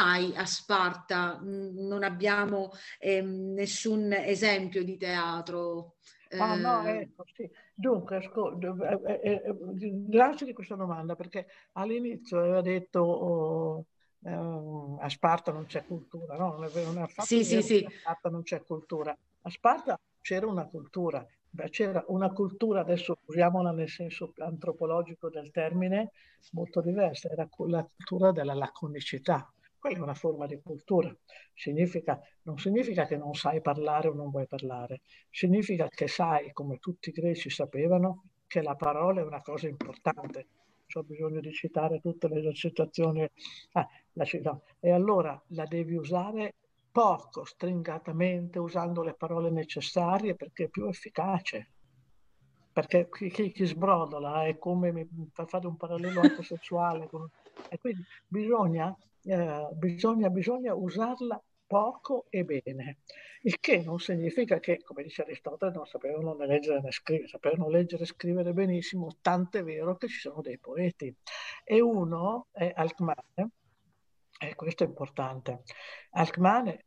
Mai 0.06 0.36
a 0.36 0.46
Sparta 0.46 1.40
non 1.42 2.04
abbiamo 2.04 2.72
eh, 3.00 3.22
nessun 3.22 4.14
esempio 4.14 4.84
di 4.84 4.98
teatro? 4.98 5.96
Ah, 6.38 6.56
no, 6.56 6.84
ecco, 6.86 7.24
sì. 7.34 7.50
Dunque, 7.74 8.18
ascolta, 8.18 8.68
eh, 9.06 9.20
eh, 9.24 9.32
eh, 9.32 9.56
grazie 10.08 10.46
di 10.46 10.54
questa 10.54 10.76
domanda 10.76 11.16
perché 11.16 11.48
all'inizio 11.74 12.40
aveva 12.40 12.62
detto 12.62 13.00
oh, 13.00 13.86
eh, 14.24 14.32
a 15.00 15.10
Sparta 15.10 15.52
non 15.52 15.66
c'è 15.66 15.86
cultura, 15.86 16.36
no? 16.38 16.54
Non 16.54 16.66
è 16.66 16.70
vero, 16.70 16.92
non 16.92 17.04
è 17.04 17.22
sì, 17.22 17.44
sì, 17.44 17.62
sì. 17.62 17.84
A 17.84 17.92
Sparta 18.00 18.30
non 18.30 18.44
c'è 18.44 18.64
cultura. 18.64 19.18
A 19.42 19.50
Sparta 19.50 20.00
c'era 20.22 20.46
una 20.48 20.66
cultura, 20.66 21.26
c'era 21.70 22.04
una 22.08 22.32
cultura, 22.32 22.82
adesso 22.82 23.18
usiamola 23.26 23.72
nel 23.72 23.90
senso 23.90 24.34
antropologico 24.38 25.30
del 25.30 25.52
termine, 25.52 26.12
molto 26.52 26.82
diversa, 26.82 27.30
era 27.30 27.48
la 27.68 27.84
cultura 27.84 28.32
della 28.32 28.54
laconicità, 28.54 29.50
quella 29.86 30.00
è 30.00 30.02
una 30.02 30.16
forma 30.16 30.48
di 30.48 30.60
cultura. 30.64 31.16
Significa, 31.54 32.20
non 32.44 32.58
significa 32.58 33.06
che 33.06 33.18
non 33.18 33.36
sai 33.36 33.62
parlare 33.62 34.08
o 34.08 34.14
non 34.16 34.32
vuoi 34.32 34.48
parlare, 34.48 35.02
significa 35.30 35.88
che 35.90 36.08
sai, 36.08 36.52
come 36.54 36.80
tutti 36.80 37.10
i 37.10 37.12
greci 37.12 37.52
sapevano, 37.52 38.24
che 38.48 38.64
la 38.64 38.74
parola 38.74 39.22
è 39.22 39.24
una 39.24 39.44
cosa 39.44 39.68
importante. 39.68 40.48
Ho 40.96 41.04
bisogno 41.04 41.40
di 41.40 41.52
citare 41.52 42.00
tutte 42.00 42.28
le 42.28 42.52
citazioni. 42.54 43.30
Ah, 43.74 43.88
no. 44.14 44.62
E 44.80 44.92
allora 44.92 45.40
la 45.50 45.66
devi 45.66 45.96
usare 45.96 46.56
poco, 46.92 47.44
stringatamente, 47.44 48.58
usando 48.58 49.04
le 49.04 49.14
parole 49.14 49.52
necessarie 49.52 50.36
perché 50.36 50.64
è 50.64 50.70
più 50.70 50.88
efficace. 50.88 51.70
Perché 52.74 53.08
chi, 53.12 53.30
chi, 53.30 53.52
chi 53.52 53.66
sbrodola 53.66 54.46
è 54.46 54.58
come 54.58 54.92
mi 54.92 55.08
fa 55.32 55.46
fare 55.46 55.68
un 55.68 55.78
parallelo 55.78 56.22
anche 56.22 56.44
sessuale. 56.44 57.08
Con, 57.08 57.30
e 57.70 57.78
quindi 57.78 58.04
bisogna 58.28 58.96
eh, 59.26 59.68
bisogna, 59.74 60.30
bisogna 60.30 60.74
usarla 60.76 61.42
poco 61.68 62.28
e 62.30 62.44
bene, 62.46 63.00
il 63.42 63.60
che 63.60 63.82
non 63.84 64.00
significa 64.00 64.60
che, 64.60 64.82
come 64.84 65.04
dice 65.04 65.24
Aristotele, 65.24 65.72
non 65.72 65.86
sapevano 65.86 66.34
né 66.36 66.46
leggere 66.46 66.82
né 66.82 66.92
scrivere, 66.92 67.28
sapevano 67.28 67.70
leggere 67.70 68.04
e 68.04 68.06
scrivere 68.06 68.54
benissimo, 68.54 69.18
tant'è 69.22 69.64
vero 69.64 69.98
che 69.98 70.08
ci 70.08 70.20
sono 70.20 70.42
dei 70.42 70.60
poeti. 70.60 71.14
E 71.64 71.82
uno 71.82 72.48
è 72.52 72.72
Alcmane, 72.76 73.50
e 74.40 74.56
questo 74.56 74.84
è 74.84 74.88
importante. 74.88 75.64
Alcmane 76.12 76.86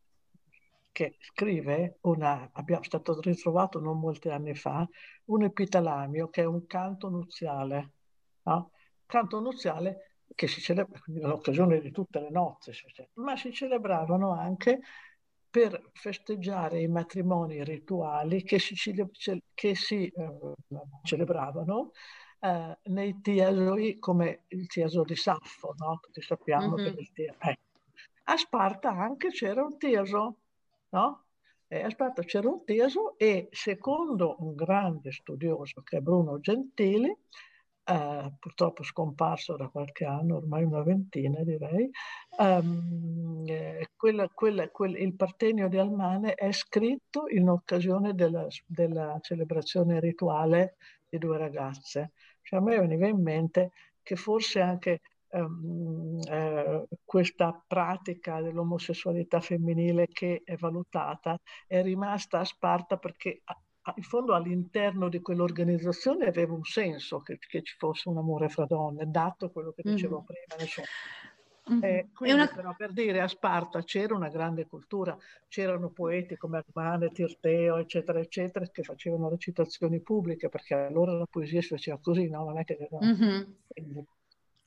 che 0.93 1.17
scrive 1.21 1.99
una, 2.03 2.51
abbiamo 2.53 2.83
stato 2.85 3.21
ritrovato 3.21 3.81
non 3.81 3.99
molti 3.99 4.29
anni 4.29 4.55
fa, 4.55 4.89
un 5.27 5.43
epitalamio 5.43 6.29
che 6.29 6.43
è 6.43 6.45
un 6.45 6.67
canto 6.67 7.09
nuziale. 7.09 7.93
No? 8.43 8.71
Canto 9.07 9.41
nuziale 9.41 10.08
che 10.35 10.47
si 10.47 10.61
celebra 10.61 11.01
nell'occasione 11.07 11.81
di 11.81 11.91
tutte 11.91 12.21
le 12.21 12.31
nozze, 12.31 12.73
ma 13.15 13.37
si 13.37 13.53
celebravano 13.53 14.33
anche 14.33 14.81
per 15.51 15.91
festeggiare 15.93 16.81
i 16.81 16.89
matrimoni 16.89 17.65
rituali 17.65 18.43
che 18.43 18.59
si, 18.59 18.75
che 19.55 19.75
si 19.75 20.07
eh, 20.07 20.55
celebravano 21.03 21.93
eh, 22.41 22.79
nei 22.85 23.21
tiasoi 23.21 23.99
come 23.99 24.45
il 24.49 24.67
tiaso 24.67 25.03
di 25.03 25.17
Saffo, 25.17 25.75
no? 25.79 25.99
Tutti 26.01 26.21
sappiamo 26.21 26.77
mm-hmm. 26.77 26.95
che 26.95 27.01
il 27.01 27.13
tiaso... 27.13 27.39
Eh. 27.41 27.59
A 28.25 28.37
Sparta 28.37 28.91
anche 28.91 29.29
c'era 29.29 29.65
un 29.65 29.79
tiaso, 29.79 30.37
no? 30.91 31.25
E 31.67 31.83
a 31.83 31.91
Sparta 31.91 32.23
c'era 32.23 32.49
un 32.49 32.65
tiaso 32.65 33.19
e 33.19 33.49
secondo 33.51 34.37
un 34.41 34.55
grande 34.55 35.13
studioso 35.13 35.83
che 35.83 35.99
è 35.99 36.01
Bruno 36.01 36.39
Gentili, 36.41 37.15
eh, 37.89 38.33
purtroppo 38.39 38.83
scomparso 38.83 39.57
da 39.57 39.69
qualche 39.69 40.05
anno, 40.05 40.37
ormai 40.37 40.63
una 40.63 40.83
ventina 40.83 41.43
direi, 41.43 41.91
um, 42.39 43.43
eh, 43.47 43.89
quella, 43.97 44.29
quella, 44.29 44.69
quel, 44.69 44.97
il 44.97 45.15
Partenio 45.17 45.69
di 45.69 45.79
Almane 45.79 46.35
è 46.35 46.53
scritto 46.53 47.29
in 47.29 47.49
occasione 47.49 48.15
della, 48.15 48.47
della 48.67 49.19
celebrazione 49.23 50.01
rituale 50.01 50.77
di 51.09 51.17
due 51.17 51.39
ragazze. 51.39 52.13
Cioè, 52.43 52.59
a 52.59 52.63
me 52.63 52.79
veniva 52.79 53.07
in 53.07 53.23
mente 53.23 53.71
che 54.03 54.17
forse 54.17 54.61
anche 54.61 55.01
Um, 55.31 56.19
eh, 56.27 56.87
questa 57.05 57.63
pratica 57.67 58.41
dell'omosessualità 58.41 59.41
femminile 59.43 60.07
che 60.07 60.41
è 60.43 60.57
valutata 60.57 61.39
è 61.67 61.83
rimasta 61.83 62.39
a 62.39 62.47
Sparta 62.47 62.97
perché 62.97 63.43
in 63.97 64.03
fondo 64.03 64.35
all'interno 64.35 65.09
di 65.09 65.21
quell'organizzazione 65.21 66.27
aveva 66.27 66.53
un 66.53 66.65
senso 66.65 67.21
che, 67.21 67.39
che, 67.39 67.63
ci 67.63 67.75
fosse 67.77 68.09
un 68.09 68.19
amore 68.19 68.49
fra 68.49 68.67
donne, 68.67 69.05
dato 69.09 69.51
quello 69.51 69.73
che 69.73 69.83
dicevo 69.85 70.21
mm. 70.21 70.25
prima. 70.25 70.87
Mm-hmm. 71.71 71.83
Eh, 71.83 72.09
quindi 72.15 72.37
una... 72.37 72.47
però 72.49 72.75
per 72.75 72.93
dire 72.93 73.21
a 73.21 73.29
Sparta 73.29 73.83
c'era 73.83 74.15
una 74.15 74.29
grande 74.29 74.67
cultura, 74.67 75.17
c'erano 75.49 75.91
poeti 75.91 76.37
come 76.37 76.65
Armane, 76.67 77.11
Tirteo, 77.11 77.77
eccetera, 77.77 78.21
eccetera, 78.21 78.67
che 78.67 78.83
facevano 78.83 79.29
recitazioni 79.29 80.01
pubbliche, 80.01 80.49
perché 80.49 80.75
allora 80.75 81.13
la 81.13 81.27
poesia 81.31 81.61
si 81.61 81.69
faceva 81.69 81.99
così, 82.01 82.29
no? 82.29 82.45
Non 82.45 82.59
è 82.59 82.65
che... 82.65 82.89
Mm-hmm. 83.05 83.43
Quindi, 83.67 84.07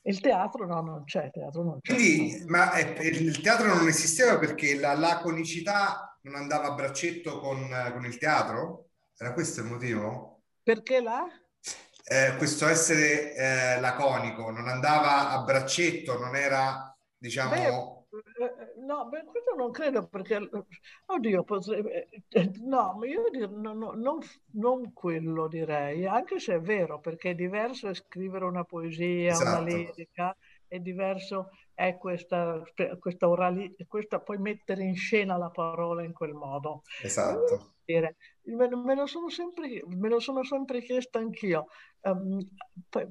il 0.04 0.20
teatro 0.20 0.66
no, 0.66 0.82
non 0.82 1.04
c'è, 1.04 1.30
teatro 1.32 1.64
non 1.64 1.80
c'è. 1.80 1.94
Quindi, 1.94 2.44
ma 2.48 2.72
è, 2.72 3.00
il 3.04 3.40
teatro 3.40 3.68
non 3.68 3.88
esisteva 3.88 4.40
perché 4.40 4.80
la 4.80 4.94
laconicità 4.94 6.18
non 6.22 6.36
andava 6.36 6.70
a 6.70 6.74
braccetto 6.74 7.40
con, 7.40 7.70
con 7.92 8.06
il 8.06 8.18
teatro? 8.18 8.91
Era 9.22 9.34
questo 9.34 9.62
il 9.62 9.68
motivo? 9.68 10.42
Perché 10.64 11.00
là? 11.00 11.28
Eh, 12.06 12.34
questo 12.38 12.66
essere 12.66 13.36
eh, 13.36 13.80
laconico 13.80 14.50
non 14.50 14.68
andava 14.68 15.30
a 15.30 15.44
braccetto, 15.44 16.18
non 16.18 16.36
era, 16.36 16.98
diciamo... 17.16 18.08
Beh, 18.10 18.46
eh, 18.46 18.82
no, 18.84 19.08
beh, 19.10 19.26
questo 19.26 19.54
non 19.56 19.70
credo 19.70 20.08
perché, 20.08 20.40
oddio, 21.06 21.44
potrebbe, 21.44 22.10
eh, 22.30 22.52
no, 22.62 22.96
ma 22.98 23.06
io 23.06 23.30
dir, 23.30 23.48
no, 23.48 23.74
no, 23.74 23.92
non, 23.92 24.18
non, 24.54 24.92
quello 24.92 25.48
direi, 25.48 26.08
anche 26.08 26.40
se 26.40 26.56
è 26.56 26.60
vero, 26.60 27.00
perché 27.00 27.30
è 27.30 27.36
diverso 27.36 27.94
scrivere 27.94 28.46
una 28.46 28.64
poesia, 28.64 29.34
esatto. 29.34 29.62
una 29.62 29.72
lirica, 29.72 30.36
è 30.68 30.80
diverso 30.80 31.52
è 31.76 31.96
questa, 31.98 32.60
questa 33.00 33.30
oralità, 33.30 33.84
questa, 33.88 34.20
poi 34.20 34.40
mettere 34.40 34.84
in 34.84 34.96
scena 34.96 35.38
la 35.38 35.52
parola 35.52 36.02
in 36.02 36.12
quel 36.12 36.34
modo. 36.34 36.82
Esatto 37.04 37.76
dire? 37.92 38.16
Me, 38.44 38.68
me, 38.76 38.96
lo 38.96 39.06
sono 39.06 39.30
sempre, 39.30 39.84
me 39.88 40.10
lo 40.10 40.20
sono 40.20 40.44
sempre 40.44 40.82
chiesto 40.82 41.18
anch'io. 41.18 41.68
Um, 42.02 42.40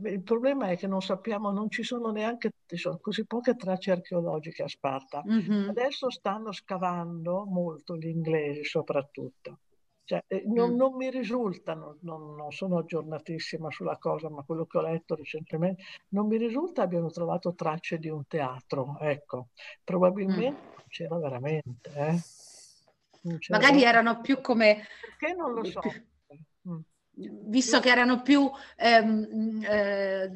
il 0.05 0.23
problema 0.23 0.69
è 0.71 0.77
che 0.77 0.87
non 0.87 1.01
sappiamo, 1.01 1.51
non 1.51 1.71
ci 1.71 1.85
sono 1.85 2.11
neanche 2.11 2.51
ci 2.67 2.77
sono 2.77 2.99
così 3.01 3.27
poche 3.27 3.57
tracce 3.57 3.93
archeologiche 3.93 4.63
a 4.63 4.69
Sparta. 4.69 5.23
Mm-hmm. 5.27 5.69
Adesso 5.69 6.11
stanno 6.11 6.53
scavando 6.53 7.45
molto 7.45 7.97
gli 7.97 8.07
inglesi 8.07 8.65
soprattutto. 8.65 9.59
Cioè, 10.11 10.25
eh, 10.27 10.43
non, 10.47 10.73
mm. 10.73 10.77
non, 10.77 10.97
mi 10.97 11.09
risultano, 11.09 11.99
non, 12.01 12.35
non, 12.35 12.51
sono 12.51 12.79
aggiornatissima 12.79 13.71
sulla 13.71 13.97
cosa, 13.97 14.29
ma 14.29 14.43
quello 14.43 14.67
che 14.67 14.79
ho 14.79 14.83
letto 14.83 15.15
recentemente, 15.15 15.85
non 16.09 16.27
mi 16.27 16.37
risulta 16.37 16.83
abbiano 16.83 17.11
trovato 17.11 17.55
tracce 17.55 17.99
di 17.99 18.09
un 18.09 18.27
teatro. 18.27 18.97
Ecco, 18.99 19.51
probabilmente 19.85 20.61
mm. 20.61 20.89
c'era 20.89 21.17
veramente. 21.17 21.93
Eh? 21.95 22.21
Magari 23.49 23.85
erano 23.85 24.21
più 24.21 24.41
come... 24.41 24.87
Perché 25.01 25.35
non 25.35 25.53
lo 25.53 25.65
so. 25.65 25.81
Mm. 26.69 26.79
Visto 27.49 27.81
che 27.81 27.91
erano 27.91 28.23
più 28.23 28.51
ehm, 28.77 29.63
eh, 29.63 30.31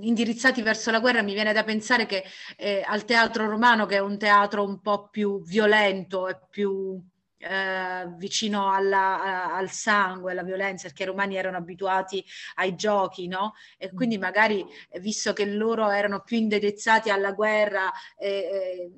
indirizzati 0.00 0.62
verso 0.62 0.90
la 0.90 1.00
guerra, 1.00 1.22
mi 1.22 1.34
viene 1.34 1.52
da 1.52 1.64
pensare 1.64 2.06
che 2.06 2.24
eh, 2.56 2.82
al 2.86 3.04
teatro 3.04 3.48
romano, 3.48 3.84
che 3.84 3.96
è 3.96 4.00
un 4.00 4.16
teatro 4.16 4.64
un 4.64 4.80
po' 4.80 5.08
più 5.08 5.42
violento 5.42 6.28
e 6.28 6.38
più 6.48 6.98
eh, 7.36 8.08
vicino 8.16 8.72
alla, 8.72 9.22
a, 9.22 9.56
al 9.56 9.70
sangue, 9.70 10.32
alla 10.32 10.42
violenza, 10.42 10.86
perché 10.86 11.02
i 11.02 11.06
romani 11.06 11.36
erano 11.36 11.58
abituati 11.58 12.24
ai 12.54 12.74
giochi, 12.74 13.26
no? 13.26 13.52
E 13.76 13.90
mm. 13.92 13.96
quindi 13.96 14.16
magari, 14.16 14.64
eh, 14.88 15.00
visto 15.00 15.34
che 15.34 15.44
loro 15.44 15.90
erano 15.90 16.22
più 16.22 16.38
indirizzati 16.38 17.10
alla 17.10 17.32
guerra, 17.32 17.92
eh, 18.16 18.90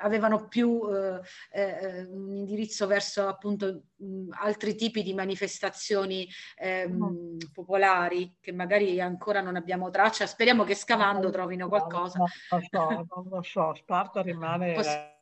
avevano 0.00 0.48
più 0.48 0.82
eh, 0.90 1.20
eh, 1.50 2.02
un 2.04 2.34
indirizzo 2.34 2.86
verso 2.86 3.26
appunto 3.26 3.82
mh, 3.96 4.28
altri 4.32 4.74
tipi 4.74 5.02
di 5.02 5.14
manifestazioni 5.14 6.28
eh, 6.56 6.88
mm. 6.88 7.38
popolari 7.52 8.36
che 8.40 8.52
magari 8.52 9.00
ancora 9.00 9.40
non 9.40 9.56
abbiamo 9.56 9.90
traccia. 9.90 10.26
Speriamo 10.26 10.64
che 10.64 10.74
scavando 10.74 11.30
trovino 11.30 11.68
qualcosa. 11.68 12.18
Non 12.18 12.28
lo 12.50 12.66
so, 12.70 13.06
non 13.14 13.28
lo 13.28 13.42
so. 13.42 13.74
Sparta 13.74 14.22
rimane... 14.22 14.74
Poss- 14.74 15.14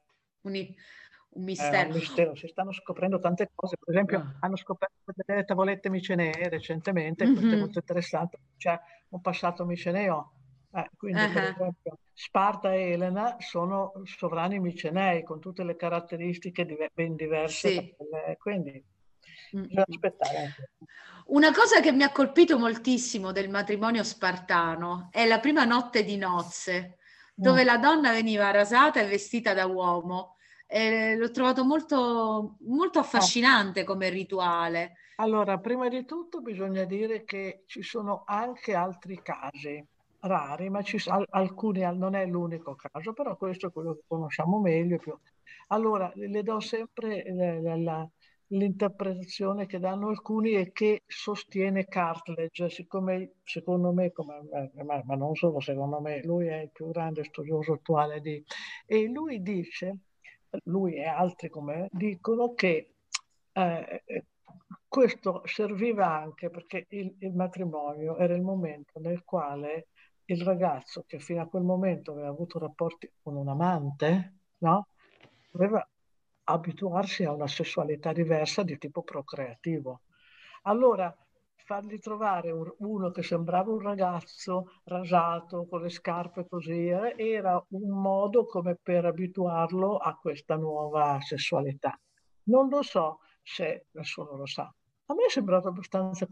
un, 0.42 0.54
un 0.54 1.42
mistero. 1.42 1.88
un 1.88 1.94
mistero. 1.94 2.34
Si 2.34 2.48
stanno 2.48 2.72
scoprendo 2.72 3.18
tante 3.18 3.50
cose. 3.54 3.76
Per 3.78 3.94
esempio, 3.94 4.18
ah. 4.18 4.36
hanno 4.40 4.56
scoperto 4.56 5.12
delle 5.14 5.44
tavolette 5.44 5.90
micenee 5.90 6.48
recentemente, 6.48 7.24
mm-hmm. 7.24 7.34
questo 7.34 7.54
è 7.54 7.58
molto 7.58 7.78
interessante. 7.78 8.38
C'è 8.56 8.78
un 9.08 9.20
passato 9.20 9.64
miceneo. 9.64 10.32
Eh, 10.74 10.90
quindi, 10.96 11.20
uh-huh. 11.20 11.32
per 11.32 11.42
esempio, 11.44 11.98
Sparta 12.12 12.74
e 12.74 12.90
Elena 12.90 13.36
sono 13.38 13.92
sovrani 14.04 14.58
micenei 14.58 15.22
con 15.22 15.40
tutte 15.40 15.62
le 15.62 15.76
caratteristiche 15.76 16.64
div- 16.64 16.90
ben 16.92 17.14
diverse. 17.14 17.68
Sì. 17.68 17.96
Quindi, 18.38 18.84
bisogna 19.52 19.84
aspettare. 19.88 20.54
Una 21.26 21.52
cosa 21.52 21.80
che 21.80 21.92
mi 21.92 22.02
ha 22.02 22.10
colpito 22.10 22.58
moltissimo 22.58 23.32
del 23.32 23.48
matrimonio 23.48 24.02
spartano 24.02 25.08
è 25.12 25.26
la 25.26 25.38
prima 25.38 25.64
notte 25.64 26.02
di 26.02 26.16
nozze, 26.16 26.98
dove 27.34 27.62
mm. 27.62 27.66
la 27.66 27.78
donna 27.78 28.12
veniva 28.12 28.50
rasata 28.50 29.00
e 29.00 29.06
vestita 29.06 29.54
da 29.54 29.66
uomo 29.66 30.34
eh, 30.66 31.14
l'ho 31.16 31.30
trovato 31.30 31.64
molto, 31.64 32.56
molto 32.62 32.98
affascinante 32.98 33.82
oh. 33.82 33.84
come 33.84 34.08
rituale. 34.08 34.94
Allora, 35.16 35.58
prima 35.58 35.88
di 35.88 36.04
tutto 36.04 36.40
bisogna 36.40 36.84
dire 36.84 37.24
che 37.24 37.62
ci 37.66 37.82
sono 37.82 38.24
anche 38.26 38.74
altri 38.74 39.20
casi 39.22 39.86
rari, 40.26 40.70
ma 40.70 40.82
ci, 40.82 40.98
alcuni 41.30 41.80
non 41.96 42.14
è 42.14 42.26
l'unico 42.26 42.74
caso, 42.74 43.12
però 43.12 43.36
questo 43.36 43.68
è 43.68 43.72
quello 43.72 43.94
che 43.94 44.02
conosciamo 44.06 44.60
meglio. 44.60 44.98
Più. 44.98 45.16
Allora, 45.68 46.10
le 46.14 46.42
do 46.42 46.60
sempre 46.60 47.24
la, 47.60 47.76
la, 47.76 48.10
l'interpretazione 48.48 49.66
che 49.66 49.78
danno 49.78 50.08
alcuni 50.08 50.52
e 50.52 50.72
che 50.72 51.02
sostiene 51.06 51.86
Cartledge, 51.86 52.68
siccome 52.68 53.34
secondo 53.44 53.92
me, 53.92 54.12
come, 54.12 54.40
ma, 54.84 55.02
ma, 55.04 55.14
non 55.14 55.34
solo 55.34 55.60
secondo 55.60 56.00
me, 56.00 56.22
lui 56.24 56.46
è 56.48 56.62
il 56.62 56.70
più 56.72 56.90
grande 56.90 57.24
studioso 57.24 57.74
attuale 57.74 58.20
di... 58.20 58.42
E 58.86 59.08
lui 59.08 59.42
dice 59.42 59.98
lui 60.64 60.94
e 60.94 61.06
altri 61.06 61.48
come 61.48 61.74
me, 61.74 61.88
dicono 61.90 62.54
che 62.54 62.94
eh, 63.52 64.02
questo 64.86 65.42
serviva 65.44 66.06
anche 66.06 66.50
perché 66.50 66.86
il, 66.90 67.16
il, 67.18 67.32
matrimonio 67.32 68.16
era 68.16 68.34
il 68.34 68.42
momento 68.42 69.00
nel 69.00 69.24
quale 69.24 69.88
il 70.26 70.42
ragazzo 70.42 71.04
che 71.06 71.18
fino 71.18 71.42
a 71.42 71.46
quel 71.46 71.62
momento 71.62 72.12
aveva 72.12 72.28
avuto 72.28 72.58
rapporti 72.58 73.10
con 73.22 73.36
un 73.36 73.48
amante, 73.48 74.38
no? 74.58 74.88
doveva 75.50 75.86
abituarsi 76.44 77.24
a 77.24 77.32
una 77.32 77.46
sessualità 77.46 78.12
diversa 78.12 78.62
di 78.62 78.76
tipo 78.78 79.02
procreativo. 79.02 80.02
Allora, 80.62 81.14
fargli 81.64 81.98
trovare 81.98 82.50
un, 82.50 82.70
uno 82.78 83.10
che 83.10 83.22
sembrava 83.22 83.70
un 83.70 83.80
ragazzo 83.80 84.80
rasato 84.84 85.66
con 85.66 85.82
le 85.82 85.88
scarpe 85.88 86.46
così, 86.46 86.88
eh, 86.88 87.14
era 87.16 87.62
un 87.68 87.88
modo 87.88 88.44
come 88.44 88.76
per 88.76 89.06
abituarlo 89.06 89.96
a 89.96 90.14
questa 90.16 90.56
nuova 90.56 91.18
sessualità. 91.20 91.98
Non 92.44 92.68
lo 92.68 92.82
so 92.82 93.20
se 93.42 93.86
nessuno 93.92 94.36
lo 94.36 94.46
sa. 94.46 94.72
A 95.06 95.14
me 95.14 95.26
è 95.26 95.30
sembrato 95.30 95.68
abbastanza 95.68 96.26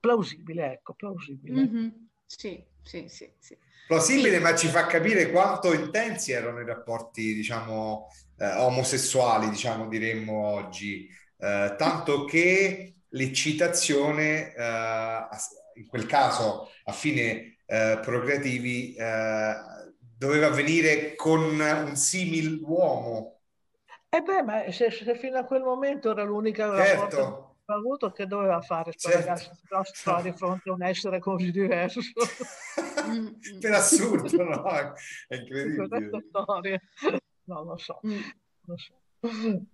plausibile, 0.00 0.72
ecco, 0.72 0.94
plausibile. 0.94 1.62
Mm-hmm. 1.62 1.88
Sì, 2.24 2.62
sì, 2.88 3.06
sì, 3.08 3.30
sì. 3.38 3.56
Plausibile, 3.86 4.36
sì. 4.36 4.42
ma 4.42 4.54
ci 4.54 4.68
fa 4.68 4.86
capire 4.86 5.30
quanto 5.30 5.74
intensi 5.74 6.32
erano 6.32 6.60
i 6.60 6.64
rapporti, 6.64 7.34
diciamo, 7.34 8.08
eh, 8.38 8.50
omosessuali, 8.56 9.50
diciamo, 9.50 9.88
diremmo 9.88 10.46
oggi. 10.46 11.06
Eh, 11.36 11.74
tanto 11.76 12.24
che 12.24 12.94
l'eccitazione, 13.10 14.54
eh, 14.54 15.26
in 15.74 15.86
quel 15.86 16.06
caso 16.06 16.70
a 16.84 16.92
fine 16.92 17.58
eh, 17.66 17.98
procreativi, 18.02 18.94
eh, 18.94 19.54
doveva 20.16 20.46
avvenire 20.46 21.14
con 21.14 21.60
un 21.60 21.94
simil 21.94 22.60
uomo. 22.62 23.40
E 24.08 24.16
eh 24.16 24.22
beh, 24.22 24.42
ma 24.42 24.72
se, 24.72 24.90
se, 24.90 25.14
fino 25.16 25.36
a 25.36 25.44
quel 25.44 25.62
momento 25.62 26.10
era 26.10 26.22
l'unica 26.22 26.74
certo. 26.74 27.47
Avuto 27.74 28.10
che 28.12 28.26
doveva 28.26 28.60
fare 28.60 28.92
certo. 28.94 29.56
certo. 29.68 30.22
di 30.22 30.32
fronte 30.32 30.70
a 30.70 30.72
un 30.72 30.82
essere 30.82 31.18
così 31.18 31.50
diverso. 31.50 32.00
per 33.60 33.72
assurdo, 33.72 34.42
no? 34.44 34.94
È 35.26 35.34
incredibile. 35.34 36.22
Storia. 36.28 36.80
No, 37.44 37.64
lo 37.64 37.76
so. 37.76 38.00
Mm. 38.06 38.20
Lo 38.64 38.76
so. 38.76 39.66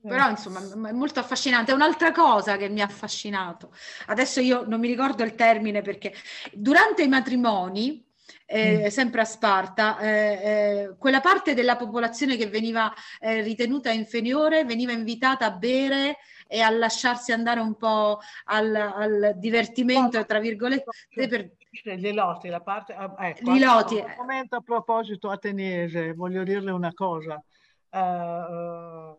Però 0.00 0.30
insomma 0.30 0.60
è 0.88 0.92
molto 0.92 1.20
affascinante. 1.20 1.72
Un'altra 1.72 2.12
cosa 2.12 2.56
che 2.56 2.68
mi 2.68 2.80
ha 2.80 2.84
affascinato, 2.84 3.72
adesso 4.06 4.40
io 4.40 4.64
non 4.66 4.80
mi 4.80 4.86
ricordo 4.86 5.24
il 5.24 5.34
termine 5.34 5.82
perché 5.82 6.14
durante 6.52 7.02
i 7.02 7.08
matrimoni, 7.08 8.06
eh, 8.46 8.84
mm. 8.84 8.86
sempre 8.86 9.22
a 9.22 9.24
Sparta, 9.24 9.98
eh, 9.98 10.08
eh, 10.08 10.94
quella 10.98 11.20
parte 11.20 11.54
della 11.54 11.76
popolazione 11.76 12.36
che 12.36 12.46
veniva 12.46 12.92
eh, 13.18 13.42
ritenuta 13.42 13.90
inferiore 13.90 14.64
veniva 14.64 14.92
invitata 14.92 15.46
a 15.46 15.50
bere 15.50 16.18
e 16.48 16.60
a 16.60 16.70
lasciarsi 16.70 17.30
andare 17.30 17.60
un 17.60 17.76
po' 17.76 18.18
al, 18.46 18.74
al 18.74 19.32
divertimento, 19.36 20.24
tra 20.24 20.40
virgolette. 20.40 20.84
Per... 21.14 21.50
Gli 21.96 22.12
loti, 22.12 22.48
la 22.48 22.60
parte... 22.60 22.94
Ah, 22.94 23.14
ecco, 23.18 23.52
Gli 23.52 23.62
loti. 23.62 23.96
Un 23.96 24.14
momento 24.16 24.56
a 24.56 24.60
proposito 24.62 25.30
ateniese, 25.30 26.14
voglio 26.14 26.42
dirle 26.42 26.70
una 26.70 26.92
cosa. 26.94 27.40
Uh, 27.90 29.16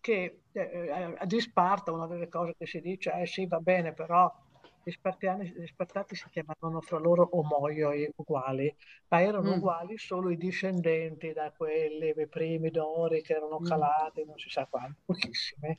che 0.00 0.42
eh, 0.52 1.16
di 1.24 1.40
Sparta 1.40 1.92
una 1.92 2.06
delle 2.06 2.28
cose 2.28 2.54
che 2.58 2.66
si 2.66 2.80
dice 2.80 3.12
è 3.12 3.24
sì 3.24 3.46
va 3.46 3.58
bene 3.58 3.92
però 3.92 4.32
gli 4.84 4.90
spartani, 4.90 5.48
gli 5.48 5.66
spartati 5.66 6.14
si 6.14 6.24
chiamavano 6.30 6.80
fra 6.80 6.98
loro 6.98 7.28
omoioi 7.32 8.12
uguali, 8.16 8.74
ma 9.08 9.20
erano 9.22 9.50
mm. 9.50 9.56
uguali 9.58 9.98
solo 9.98 10.30
i 10.30 10.36
discendenti 10.36 11.32
da 11.32 11.52
quelli, 11.56 12.12
i 12.16 12.28
primi 12.28 12.70
dori 12.70 13.22
che 13.22 13.34
erano 13.34 13.60
mm. 13.60 13.64
calati, 13.64 14.24
non 14.24 14.38
si 14.38 14.50
sa 14.50 14.66
quanti, 14.66 15.00
pochissime. 15.04 15.78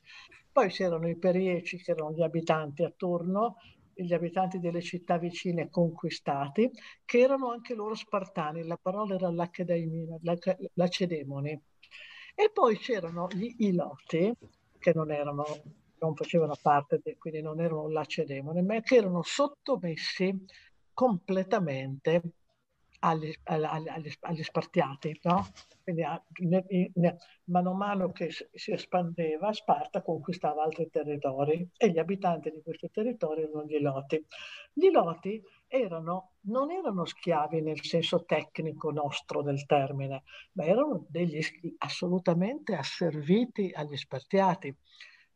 Poi 0.51 0.69
c'erano 0.69 1.09
i 1.09 1.17
perieci 1.17 1.77
che 1.77 1.91
erano 1.91 2.11
gli 2.11 2.21
abitanti 2.21 2.83
attorno, 2.83 3.57
gli 3.93 4.13
abitanti 4.13 4.59
delle 4.59 4.81
città 4.81 5.17
vicine 5.17 5.69
conquistati, 5.69 6.69
che 7.05 7.19
erano 7.19 7.51
anche 7.51 7.73
loro 7.75 7.95
spartani, 7.95 8.65
la 8.65 8.77
parola 8.81 9.15
era 9.15 9.31
l'achedaimina, 9.31 10.17
lacedemoni. 10.73 11.61
E 12.35 12.49
poi 12.51 12.77
c'erano 12.77 13.27
gli 13.31 13.53
iloti, 13.59 14.33
che 14.79 14.91
non, 14.93 15.11
erano, 15.11 15.45
non 16.03 16.15
facevano 16.15 16.55
parte, 16.61 16.99
de, 17.01 17.17
quindi 17.17 17.41
non 17.41 17.61
erano 17.61 17.89
lacedemoni, 17.89 18.61
ma 18.61 18.79
che 18.81 18.97
erano 18.97 19.21
sottomessi 19.23 20.45
completamente 20.93 22.21
agli, 22.99 23.33
agli, 23.43 24.11
agli 24.21 24.43
spartiati, 24.43 25.17
no? 25.23 25.47
Quindi 25.83 26.03
ne, 26.39 26.91
ne, 26.93 27.17
mano 27.45 27.71
a 27.71 27.75
mano 27.75 28.11
che 28.11 28.29
si 28.31 28.71
espandeva, 28.71 29.51
Sparta 29.51 30.01
conquistava 30.01 30.63
altri 30.63 30.89
territori 30.89 31.67
e 31.75 31.89
gli 31.89 31.99
abitanti 31.99 32.49
di 32.49 32.61
questi 32.61 32.89
territori 32.89 33.41
erano 33.41 33.65
gli 33.65 33.79
Loti. 33.79 34.25
Gli 34.71 34.89
Loti 34.89 35.41
erano, 35.67 36.35
non 36.41 36.71
erano 36.71 37.05
schiavi 37.05 37.61
nel 37.61 37.81
senso 37.81 38.23
tecnico 38.23 38.91
nostro 38.91 39.41
del 39.41 39.65
termine, 39.65 40.23
ma 40.53 40.63
erano 40.63 41.05
degli 41.09 41.41
assolutamente 41.79 42.75
asserviti 42.75 43.71
agli 43.73 43.97
Spartiati. 43.97 44.73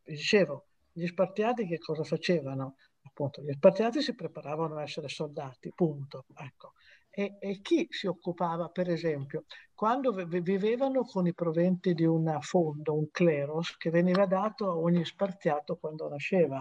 Dicevo, 0.08 0.68
gli 0.92 1.06
Spartiati 1.06 1.68
che 1.68 1.78
cosa 1.78 2.04
facevano? 2.04 2.76
Appunto, 3.02 3.42
gli 3.42 3.52
Spartiati 3.52 4.02
si 4.02 4.16
preparavano 4.16 4.78
a 4.78 4.84
essere 4.84 5.08
soldati, 5.10 5.72
punto. 5.74 6.26
Ecco 6.36 6.74
e, 7.20 7.38
e, 7.40 7.62
chi 7.62 7.88
si 7.90 8.06
occupava, 8.06 8.70
per 8.70 8.92
esempio, 8.92 9.46
quando 9.74 10.12
vivevano 10.14 11.02
con 11.04 11.26
i 11.26 11.34
proventi 11.34 11.96
di 11.96 12.06
un 12.06 12.38
fondo, 12.42 12.94
un 12.96 13.10
cleros, 13.10 13.76
che 13.78 13.90
veniva 13.90 14.28
dato 14.28 14.70
a 14.70 14.78
ogni 14.78 15.04
spartiato 15.04 15.78
quando 15.78 16.08
nasceva. 16.08 16.58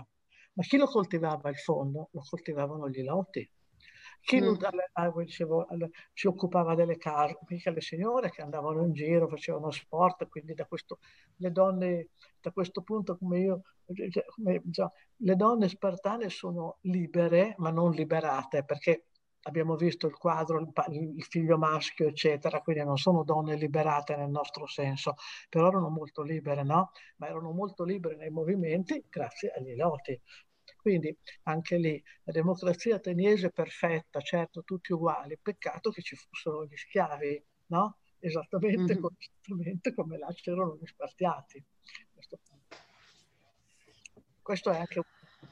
Ma 0.55 0.63
chi 0.63 0.79
lo 0.79 0.87
coltivava 0.87 1.51
il 1.51 1.57
fondo? 1.57 2.09
Lo 2.13 2.23
coltivavano 2.27 2.89
gli 2.89 3.03
lotti. 3.03 3.47
Chi 4.27 4.41
mm. 4.41 4.57
Ah, 4.95 5.13
dicevo, 5.15 5.69
si 6.13 6.27
occupava 6.27 6.75
delle 6.75 6.97
case, 6.97 7.39
mica 7.47 7.71
le 7.71 7.81
signore 7.81 8.29
che 8.31 8.43
andavano 8.43 8.83
in 8.83 8.93
giro, 8.93 9.29
facevano 9.29 9.71
sport, 9.71 10.27
quindi 10.27 10.53
da 10.53 10.65
questo, 10.67 10.99
le 11.37 11.53
donne, 11.53 12.09
da 12.41 12.51
questo 12.51 12.83
punto 12.83 13.17
come 13.17 13.39
io, 13.39 13.61
cioè, 14.11 14.25
come, 14.25 14.63
già, 14.65 14.91
le 15.19 15.37
donne 15.37 15.69
spartane 15.69 16.29
sono 16.29 16.79
libere, 16.81 17.55
ma 17.59 17.71
non 17.71 17.93
liberate, 17.93 18.65
perché 18.65 19.05
abbiamo 19.43 19.77
visto 19.77 20.09
il 20.09 20.17
quadro, 20.17 20.59
il, 20.59 20.73
il, 21.15 21.23
figlio 21.23 21.57
maschio, 21.57 22.09
eccetera, 22.09 22.61
quindi 22.63 22.83
non 22.83 22.97
sono 22.97 23.23
donne 23.23 23.55
liberate 23.55 24.17
nel 24.17 24.29
nostro 24.31 24.67
senso, 24.67 25.15
però 25.49 25.69
erano 25.69 25.89
molto 25.89 26.23
libere, 26.23 26.65
no? 26.65 26.91
Ma 27.19 27.29
erano 27.29 27.53
molto 27.53 27.85
libere 27.85 28.17
nei 28.17 28.31
movimenti 28.31 29.05
grazie 29.09 29.53
agli 29.57 29.77
loti. 29.77 30.21
Quindi 30.87 31.19
anche 31.43 31.79
lì 31.79 32.01
la 32.23 32.31
democrazia 32.31 32.95
ateniese 32.95 33.51
perfetta, 33.51 34.21
certo, 34.21 34.63
tutti 34.63 34.93
uguali, 34.93 35.37
peccato 35.37 35.91
che 35.91 36.01
ci 36.01 36.15
fossero 36.15 36.65
gli 36.65 36.77
schiavi, 36.77 37.45
no? 37.71 37.99
Esattamente, 38.21 38.95
mm-hmm. 38.95 39.05
esattamente 39.19 39.93
come 39.93 40.17
là 40.17 40.33
c'erano 40.33 40.79
gli 40.81 40.87
spartiati. 40.87 41.61
Questo, 42.15 42.39
questo 44.41 44.71
è 44.71 44.79
anche 44.79 44.99
un 45.01 45.05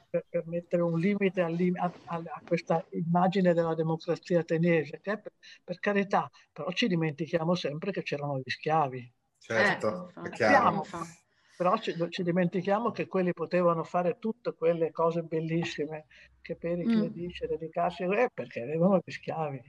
per, 0.09 0.25
per 0.29 0.47
mettere 0.47 0.83
un 0.83 0.97
limite 0.97 1.41
a, 1.41 1.47
a, 1.49 1.91
a, 2.05 2.41
questa 2.47 2.85
immagine 2.91 3.53
della 3.53 3.75
democrazia 3.75 4.39
ateniese, 4.39 5.01
che 5.01 5.19
per, 5.19 5.33
per, 5.61 5.79
carità, 5.79 6.31
però 6.53 6.71
ci 6.71 6.87
dimentichiamo 6.87 7.55
sempre 7.55 7.91
che 7.91 8.03
c'erano 8.03 8.37
gli 8.37 8.49
schiavi. 8.49 9.13
Certo, 9.37 10.13
eh, 10.15 10.29
è 10.29 10.29
chiaro. 10.29 10.85
Però 11.57 11.77
ci, 11.77 11.95
ci, 12.09 12.23
dimentichiamo 12.23 12.91
che 12.91 13.07
quelli 13.07 13.31
potevano 13.31 13.83
fare 13.83 14.17
tutte 14.19 14.53
quelle 14.53 14.91
cose 14.91 15.21
bellissime 15.21 16.05
che 16.41 16.55
Pericle 16.55 17.09
mm. 17.09 17.13
dice, 17.13 17.47
dedicarsi 17.47 18.03
eh, 18.03 18.29
perché 18.33 18.61
avevano 18.61 18.99
gli 19.03 19.11
schiavi 19.11 19.61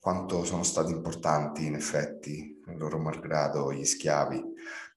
quanto 0.00 0.44
sono 0.44 0.62
stati 0.62 0.92
importanti 0.92 1.66
in 1.66 1.74
effetti, 1.74 2.58
loro 2.78 2.98
malgrado, 2.98 3.70
gli 3.70 3.84
schiavi 3.84 4.42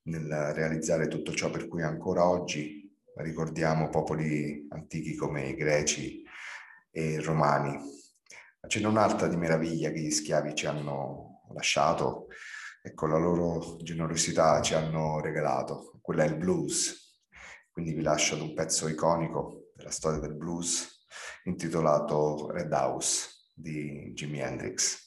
nel 0.04 0.54
realizzare 0.54 1.10
tutto 1.10 1.34
ciò 1.34 1.50
per 1.50 1.68
cui 1.68 1.84
ancora 1.84 2.26
oggi 2.26 2.90
ricordiamo 3.18 3.90
popoli 3.90 4.66
antichi 4.70 5.16
come 5.16 5.50
i 5.50 5.56
greci 5.56 6.24
e 6.90 7.04
i 7.04 7.16
romani. 7.18 7.78
N'è 8.62 8.86
un'altra 8.86 9.28
di 9.28 9.36
meraviglia 9.36 9.92
che 9.92 10.00
gli 10.00 10.10
schiavi 10.10 10.56
ci 10.56 10.68
hanno 10.68 11.42
lasciato 11.54 12.28
e 12.82 12.94
con 12.94 13.10
la 13.10 13.18
loro 13.18 13.78
generosità 13.82 14.62
ci 14.62 14.74
hanno 14.74 15.20
regalato, 15.20 15.93
quella 16.04 16.26
è 16.26 16.28
il 16.28 16.36
blues. 16.36 17.22
Quindi 17.72 17.94
vi 17.94 18.02
lascio 18.02 18.36
ad 18.36 18.42
un 18.42 18.54
pezzo 18.54 18.90
iconico 18.90 19.72
della 19.74 19.90
storia 19.90 20.20
del 20.20 20.36
blues 20.36 21.06
intitolato 21.46 22.52
Red 22.52 22.72
House 22.72 23.52
di 23.54 24.12
Jimi 24.14 24.40
Hendrix. 24.40 25.02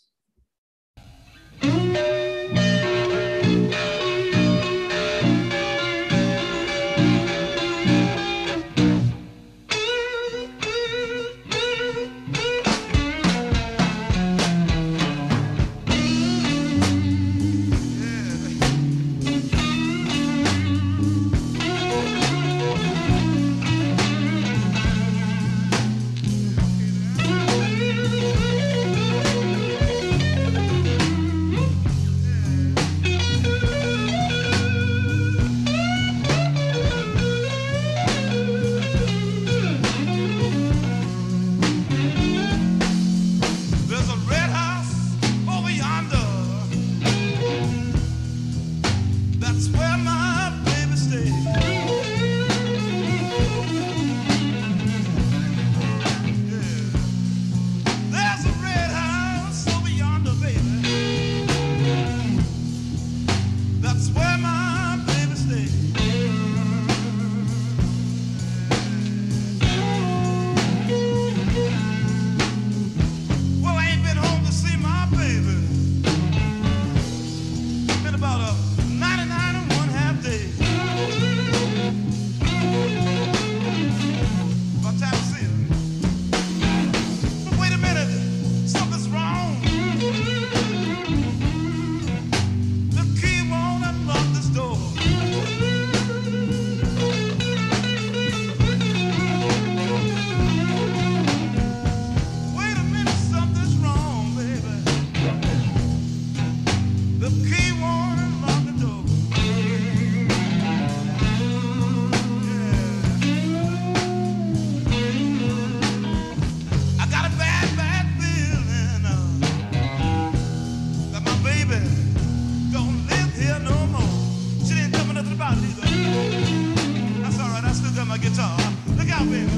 guitar. 128.19 128.59
Look 128.97 129.11
out, 129.11 129.29
baby. 129.31 129.56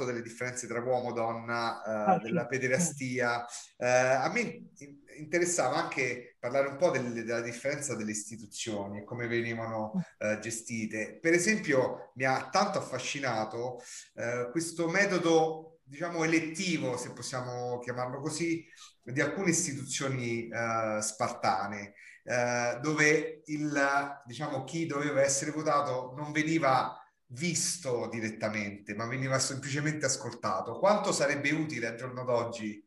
Tanto 0.00 0.04
delle 0.04 0.22
differenze 0.22 0.66
tra 0.66 0.80
uomo 0.80 1.10
e 1.10 1.12
donna, 1.12 1.82
eh, 1.82 2.12
ah, 2.12 2.18
della 2.18 2.46
pederastia, 2.46 3.44
eh, 3.76 3.86
a 3.86 4.30
me 4.32 4.70
interessava 5.16 5.76
anche 5.76 6.36
parlare 6.38 6.68
un 6.68 6.76
po' 6.76 6.90
del, 6.90 7.12
della 7.12 7.42
differenza 7.42 7.94
delle 7.94 8.12
istituzioni 8.12 9.00
e 9.00 9.04
come 9.04 9.26
venivano 9.26 9.92
eh, 10.18 10.38
gestite. 10.40 11.18
Per 11.20 11.32
esempio, 11.32 12.12
mi 12.14 12.24
ha 12.24 12.48
tanto 12.50 12.78
affascinato 12.78 13.80
eh, 14.14 14.48
questo 14.50 14.88
metodo, 14.88 15.80
diciamo, 15.84 16.24
elettivo, 16.24 16.96
se 16.96 17.12
possiamo 17.12 17.78
chiamarlo 17.80 18.20
così, 18.20 18.64
di 19.02 19.20
alcune 19.20 19.50
istituzioni 19.50 20.48
eh, 20.48 20.98
spartane, 21.02 21.94
eh, 22.22 22.78
dove 22.80 23.42
il, 23.46 24.22
diciamo, 24.24 24.64
chi 24.64 24.86
doveva 24.86 25.20
essere 25.20 25.50
votato 25.50 26.14
non 26.16 26.32
veniva 26.32 26.99
visto 27.30 28.08
direttamente, 28.08 28.94
ma 28.94 29.06
veniva 29.06 29.38
semplicemente 29.38 30.06
ascoltato. 30.06 30.78
Quanto 30.78 31.12
sarebbe 31.12 31.50
utile 31.52 31.88
al 31.88 31.96
giorno 31.96 32.24
d'oggi 32.24 32.82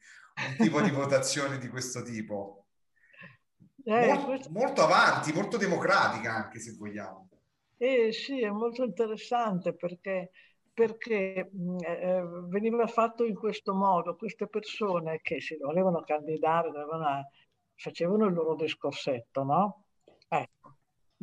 un 0.47 0.55
tipo 0.57 0.81
di 0.81 0.89
votazione 0.91 1.57
di 1.57 1.67
questo 1.67 2.01
tipo? 2.01 2.65
Eh, 3.85 4.13
Mol, 4.13 4.25
questo... 4.25 4.49
Molto 4.49 4.83
avanti, 4.83 5.33
molto 5.33 5.57
democratica 5.57 6.33
anche 6.33 6.59
se 6.59 6.75
vogliamo. 6.77 7.29
Eh 7.77 8.11
sì, 8.13 8.41
è 8.41 8.49
molto 8.49 8.83
interessante 8.83 9.73
perché, 9.73 10.31
perché 10.73 11.51
eh, 11.79 11.91
eh, 11.91 12.23
veniva 12.47 12.87
fatto 12.87 13.25
in 13.25 13.35
questo 13.35 13.73
modo, 13.73 14.15
queste 14.15 14.47
persone 14.47 15.19
che 15.21 15.41
si 15.41 15.57
volevano 15.57 16.01
candidare, 16.01 16.71
dovevano, 16.71 17.29
facevano 17.75 18.25
il 18.25 18.33
loro 18.33 18.55
discorsetto, 18.55 19.43
no? 19.43 19.83
Ecco, 20.29 20.62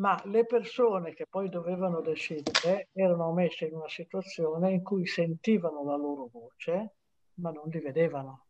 ma 0.00 0.20
le 0.24 0.46
persone 0.46 1.12
che 1.12 1.26
poi 1.28 1.48
dovevano 1.48 2.00
decidere 2.00 2.88
erano 2.92 3.32
messe 3.32 3.66
in 3.66 3.74
una 3.74 3.88
situazione 3.88 4.72
in 4.72 4.82
cui 4.82 5.06
sentivano 5.06 5.84
la 5.84 5.96
loro 5.96 6.28
voce, 6.32 6.94
ma 7.34 7.50
non 7.50 7.68
li 7.68 7.80
vedevano. 7.80 8.46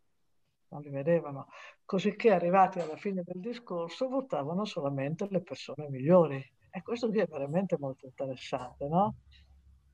Non 0.68 0.80
li 0.82 0.90
vedevano. 0.90 1.48
Così 1.84 2.14
che 2.14 2.30
arrivati 2.30 2.78
alla 2.78 2.96
fine 2.96 3.22
del 3.24 3.40
discorso 3.40 4.08
votavano 4.08 4.64
solamente 4.64 5.26
le 5.28 5.42
persone 5.42 5.88
migliori. 5.88 6.36
E 6.70 6.82
questo 6.82 7.08
qui 7.08 7.18
è 7.18 7.26
veramente 7.26 7.76
molto 7.76 8.06
interessante, 8.06 8.86
no? 8.86 9.16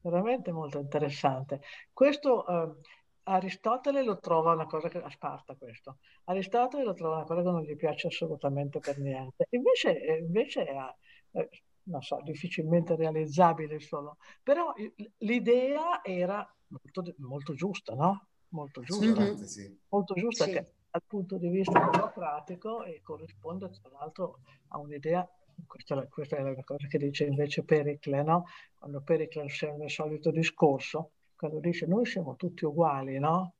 Veramente 0.03 0.53
molto 0.53 0.79
interessante. 0.79 1.62
Questo 1.90 2.47
eh, 2.47 2.75
Aristotele 3.23 4.03
lo 4.05 4.19
trova 4.19 4.53
una 4.53 4.66
cosa 4.66 4.88
che 4.88 4.99
a 4.99 5.09
Sparta 5.09 5.55
questo. 5.57 5.97
Aristotele 6.25 6.85
lo 6.85 6.92
trova 6.92 7.16
una 7.16 7.25
cosa 7.25 7.40
che 7.40 7.51
non 7.51 7.62
gli 7.62 7.75
piace 7.75 8.09
assolutamente 8.09 8.79
per 8.79 8.99
niente. 8.99 9.47
Invece, 9.51 9.92
invece 10.21 10.64
è, 10.66 10.95
eh, 11.37 11.49
non 11.85 12.03
so, 12.03 12.20
difficilmente 12.22 12.96
realizzabile 12.96 13.79
solo, 13.81 14.16
però 14.42 14.72
l'idea 15.18 16.03
era 16.03 16.49
molto, 16.68 17.14
molto 17.18 17.55
giusta, 17.55 17.94
no? 17.94 18.27
Molto 18.49 18.81
giusta, 18.81 19.22
mm-hmm. 19.22 19.35
sì. 19.42 19.79
molto 19.88 20.14
giusta 20.14 20.44
sì. 20.44 20.53
che 20.53 20.72
dal 20.90 21.03
punto 21.07 21.37
di 21.37 21.49
vista 21.49 21.90
democratico 21.90 22.85
e 22.85 23.03
corrisponde 23.03 23.70
tra 23.70 23.90
l'altro 23.99 24.40
a 24.68 24.79
un'idea 24.79 25.29
questa, 25.66 26.07
questa, 26.09 26.37
è 26.37 26.42
una 26.42 26.64
cosa 26.64 26.87
che 26.87 26.99
dice 26.99 27.25
invece 27.25 27.64
Pericle, 27.64 28.22
no? 28.22 28.44
quando 28.75 29.01
Pericle 29.01 29.46
è 29.46 29.77
nel 29.77 29.90
solito 29.90 30.31
discorso, 30.31 31.12
quando 31.35 31.61
dice 31.61 31.87
noi 31.87 32.05
siamo 32.05 32.37
tutti 32.37 32.64
uguali, 32.64 33.18
no? 33.18 33.55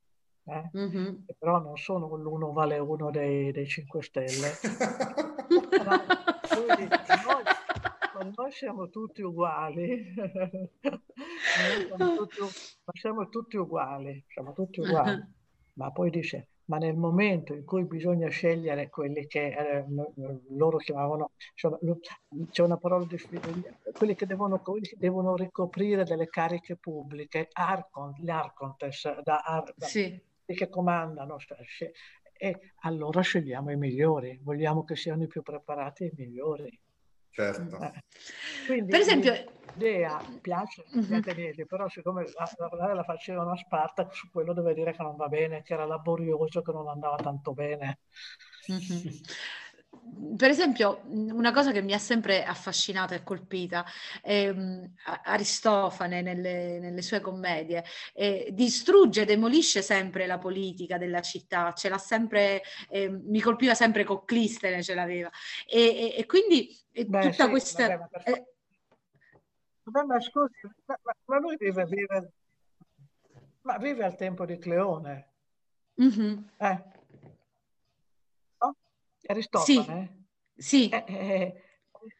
Eh? 0.45 0.71
Mm-hmm. 0.77 1.15
Però 1.39 1.59
non 1.59 1.77
sono 1.77 2.15
l'uno 2.17 2.53
vale 2.53 2.79
uno 2.79 3.11
dei, 3.11 3.51
dei 3.51 3.67
5 3.67 4.03
Stelle. 4.03 4.53
Noi, 6.57 6.89
noi 8.37 8.53
siamo 8.53 8.89
tutti 8.89 9.23
uguali, 9.23 10.15
siamo 11.87 12.15
tutti, 12.17 12.41
ma 12.41 12.93
siamo 12.93 13.29
tutti 13.29 13.57
uguali, 13.57 14.25
siamo 14.29 14.53
tutti 14.53 14.81
uguali. 14.81 15.35
Ma 15.77 15.93
poi 15.93 16.09
dice, 16.09 16.49
ma 16.67 16.79
nel 16.79 16.97
momento 16.97 17.53
in 17.53 17.65
cui 17.67 17.85
bisogna 17.85 18.29
scegliere 18.29 18.89
quelli 18.89 19.27
che 19.27 19.49
eh, 19.49 19.85
loro 20.57 20.79
chiamavano, 20.79 21.33
insomma, 21.53 21.79
c'è 22.51 22.63
una 22.63 22.79
parola 22.79 23.05
di 23.05 23.19
quelli 23.93 24.15
che 24.15 24.25
devono, 24.25 24.61
quelli 24.61 24.87
che 24.87 24.97
devono 24.99 25.37
ricoprire 25.37 26.05
delle 26.05 26.29
cariche 26.29 26.77
pubbliche, 26.77 27.49
Arcon, 27.53 28.15
gli 28.19 28.31
Arcontes, 28.31 29.21
da, 29.23 29.43
ar, 29.45 29.75
da, 29.77 29.85
sì. 29.87 30.19
che 30.47 30.69
comandano, 30.71 31.37
e 32.39 32.73
allora 32.81 33.21
scegliamo 33.21 33.71
i 33.71 33.77
migliori, 33.77 34.39
vogliamo 34.43 34.85
che 34.85 34.97
siano 34.97 35.25
i 35.25 35.29
più 35.29 35.43
preparati 35.43 36.05
e 36.05 36.07
i 36.07 36.13
migliori. 36.17 36.81
Certo. 37.37 37.79
Eh. 37.83 37.93
Quindi, 38.65 38.91
per 38.91 39.01
esempio, 39.01 39.35
l'idea 39.75 40.19
piace 40.41 40.85
uh-huh. 40.91 41.17
ateniesi, 41.17 41.67
però 41.67 41.87
siccome 41.87 42.25
la, 42.35 42.77
la, 42.79 42.95
la 42.95 43.05
facevano 43.05 43.51
a 43.51 43.57
Sparta, 43.57 44.09
su 44.11 44.31
quello 44.31 44.55
deve 44.55 44.73
dire 44.73 44.93
che 44.93 45.03
non 45.03 45.17
va 45.17 45.29
bene, 45.29 45.63
che 45.63 45.75
era 45.75 45.85
laborioso, 45.85 46.63
che 46.63 46.73
non 46.73 46.89
andava 46.89 47.17
tanto 47.17 47.53
bene. 47.53 47.99
Uh-huh. 48.69 49.21
Per 50.37 50.51
esempio, 50.51 51.03
una 51.09 51.53
cosa 51.53 51.73
che 51.73 51.83
mi 51.83 51.93
ha 51.93 51.99
sempre 51.99 52.45
affascinata 52.45 53.15
e 53.15 53.23
colpita, 53.23 53.85
eh, 54.23 54.91
Aristofane 55.25 56.23
nelle, 56.23 56.79
nelle, 56.79 57.03
sue 57.03 57.21
commedie, 57.21 57.85
eh, 58.15 58.49
distrugge, 58.53 59.25
demolisce 59.25 59.83
sempre 59.83 60.27
la 60.27 60.39
politica 60.39 60.99
della 60.99 61.21
città, 61.21 61.73
ce 61.73 61.89
l'ha 61.89 61.99
sempre, 61.99 62.63
eh, 62.89 63.09
mi 63.09 63.41
colpiva 63.41 63.75
sempre 63.75 64.05
Cocclistene, 64.05 64.83
ce 64.83 64.95
l'aveva. 64.95 65.31
E, 65.67 65.81
e, 65.81 66.15
e 66.19 66.27
quindi 66.27 66.77
Beh, 66.93 67.21
tutta 67.21 67.45
sì, 67.45 67.51
questa... 67.51 67.89
Vabbè, 67.89 68.09
ma, 68.11 68.23
eh, 68.25 68.45
vabbè, 69.85 70.07
ma 70.07 70.21
scusi, 70.21 70.55
ma, 70.85 70.99
ma, 71.25 71.39
lui 71.39 71.57
vive, 71.59 71.85
vive, 71.85 72.33
ma 73.63 73.77
vive 73.79 74.05
al 74.05 74.17
tempo 74.17 74.45
di 74.45 74.59
Cleone. 74.59 75.31
Mm-hmm. 76.01 76.39
Eh. 76.59 76.85
Aristofane? 79.27 80.27
Sì. 80.57 80.63
sì. 80.63 80.89
Eh, 80.89 81.05
eh, 81.07 81.63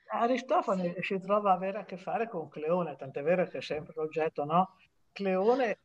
Aristofane 0.09 0.97
si 1.01 1.19
trova 1.21 1.53
a 1.53 1.55
avere 1.55 1.79
a 1.79 1.85
che 1.85 1.97
fare 1.97 2.29
con 2.29 2.49
Cleone, 2.49 2.97
tant'è 2.97 3.23
vero 3.23 3.47
che 3.47 3.59
è 3.59 3.63
sempre 3.63 3.93
l'oggetto, 3.97 4.45
no? 4.45 4.77
Cleone... 5.13 5.79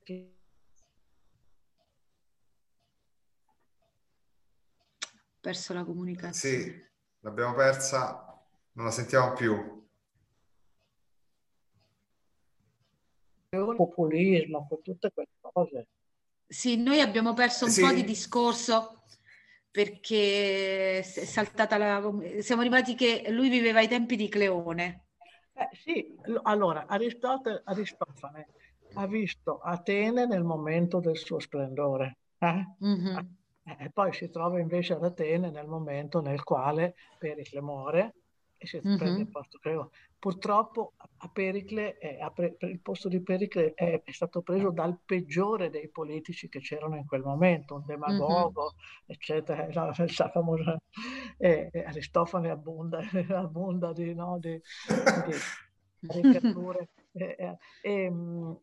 Perso 5.39 5.73
la 5.73 5.84
comunicazione. 5.84 6.34
Sì, 6.34 6.86
l'abbiamo 7.21 7.55
persa, 7.55 8.39
non 8.73 8.86
la 8.86 8.91
sentiamo 8.91 9.34
più. 9.34 9.79
Populismo, 13.49 14.67
con 14.67 14.81
tutte 14.84 15.12
quelle 15.12 15.29
cose. 15.41 15.88
Sì, 16.47 16.77
noi 16.77 17.01
abbiamo 17.01 17.34
perso 17.34 17.65
un 17.65 17.71
sì. 17.71 17.81
po' 17.81 17.91
di 17.91 18.03
discorso 18.03 19.01
perché 19.71 20.99
è 20.99 21.01
saltata 21.01 21.78
la... 21.78 22.01
siamo 22.41 22.61
arrivati 22.61 22.93
che 22.93 23.26
lui 23.30 23.49
viveva 23.49 23.80
ai 23.80 23.88
tempi 23.88 24.17
di 24.17 24.28
Cleone. 24.28 25.05
Eh, 25.53 25.69
sì, 25.72 26.15
allora 26.43 26.86
Aristotele, 26.88 27.61
Aristofane 27.63 28.47
ha 28.93 29.07
visto 29.07 29.59
Atene 29.59 30.26
nel 30.26 30.43
momento 30.43 30.99
del 30.99 31.17
suo 31.17 31.39
splendore. 31.39 32.17
Eh? 32.38 32.67
Mm-hmm. 32.84 33.17
E 33.63 33.89
poi 33.93 34.11
si 34.11 34.30
trova 34.30 34.59
invece 34.59 34.93
ad 34.93 35.03
Atene 35.03 35.49
nel 35.49 35.67
momento 35.67 36.19
nel 36.19 36.43
quale 36.43 36.95
Pericle 37.17 37.61
muore 37.61 38.13
e 38.57 38.67
si 38.67 38.82
mm-hmm. 38.84 38.97
prende 38.97 39.22
il 39.22 39.30
posto 39.30 39.57
Cleone. 39.59 39.89
Purtroppo 40.22 40.93
Pericle, 41.34 41.97
eh, 41.97 42.19
pre- 42.32 42.55
il 42.59 42.80
posto 42.80 43.09
di 43.09 43.24
Pericle 43.24 43.74
è, 43.74 44.03
è, 44.03 44.11
stato 44.11 44.43
preso 44.43 44.69
dal 44.69 44.99
peggiore 45.03 45.72
dei 45.72 45.89
politici 45.89 46.47
che 46.47 46.59
c'erano 46.59 46.95
in 46.95 47.07
quel 47.07 47.24
momento, 47.24 47.74
un 47.74 47.84
demagogo, 47.88 48.61
mm-hmm. 48.61 49.03
eccetera. 49.07 49.67
La, 49.74 49.91
la 49.97 50.30
famosa, 50.30 50.78
eh, 51.39 51.72
Aristofane 51.88 52.51
abbonda, 52.51 52.99
abbonda 53.34 53.93
di, 53.93 54.13
no, 54.13 54.38
di, 54.39 54.61
di 55.99 56.07
caricature. 56.07 56.89
E, 57.13 57.57
e, 57.82 58.09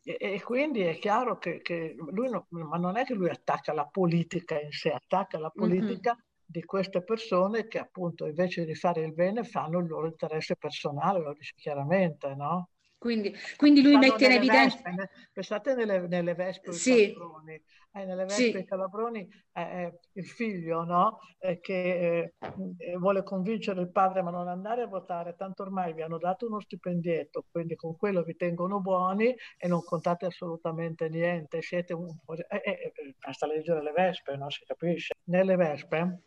e, 0.03 0.43
quindi 0.43 0.81
è 0.81 0.99
chiaro 0.99 1.37
che, 1.37 1.61
che 1.61 1.95
lui, 1.99 2.31
no, 2.31 2.47
ma 2.49 2.79
non 2.79 2.97
è 2.97 3.05
che 3.05 3.13
lui 3.13 3.29
attacca 3.29 3.75
la 3.75 3.85
politica 3.85 4.59
in 4.59 4.71
sé, 4.71 4.91
attacca 4.91 5.39
la 5.39 5.51
politica 5.51 6.15
mm-hmm 6.15 6.28
di 6.51 6.63
queste 6.65 7.03
persone 7.03 7.67
che 7.69 7.79
appunto 7.79 8.27
invece 8.27 8.65
di 8.65 8.75
fare 8.75 9.03
il 9.05 9.13
bene 9.13 9.45
fanno 9.45 9.79
il 9.81 9.87
loro 9.87 10.07
interesse 10.09 10.57
personale, 10.57 11.21
lo 11.21 11.33
dice 11.35 11.53
chiaramente, 11.57 12.35
no? 12.35 12.69
Quindi, 12.99 13.33
quindi 13.57 13.81
lui 13.81 13.97
mette 13.97 14.25
in 14.25 14.33
evidenza... 14.33 14.81
Vespe, 14.83 15.11
pensate 15.33 15.75
nelle, 15.75 16.09
nelle 16.09 16.35
vespe 16.35 16.73
sì. 16.73 17.13
calabroni, 17.13 17.63
eh, 17.93 18.05
nelle 18.05 18.25
vespe 18.25 18.59
sì. 18.59 18.65
calabroni 18.65 19.29
eh, 19.53 19.99
il 20.15 20.27
figlio 20.27 20.83
no? 20.83 21.21
eh, 21.39 21.61
che 21.61 22.33
eh, 22.33 22.97
vuole 22.97 23.23
convincere 23.23 23.81
il 23.83 23.93
padre 23.93 24.23
ma 24.23 24.31
non 24.31 24.49
andare 24.49 24.83
a 24.83 24.87
votare, 24.89 25.37
tanto 25.37 25.63
ormai 25.63 25.95
vi 25.95 26.03
hanno 26.03 26.19
dato 26.19 26.47
uno 26.47 26.59
stipendietto, 26.59 27.45
quindi 27.49 27.77
con 27.77 27.97
quello 27.97 28.25
vi 28.25 28.35
tengono 28.35 28.81
buoni 28.81 29.33
e 29.57 29.69
non 29.69 29.85
contate 29.85 30.27
assolutamente 30.27 31.09
niente, 31.09 31.63
siete 31.63 31.93
un. 31.93 32.09
Eh, 32.49 32.63
eh, 32.65 32.93
basta 33.17 33.47
leggere 33.47 33.81
le 33.81 33.93
vespe, 33.93 34.37
no? 34.37 34.51
si 34.51 34.65
capisce. 34.65 35.15
Nelle 35.27 35.55
vespe 35.55 36.23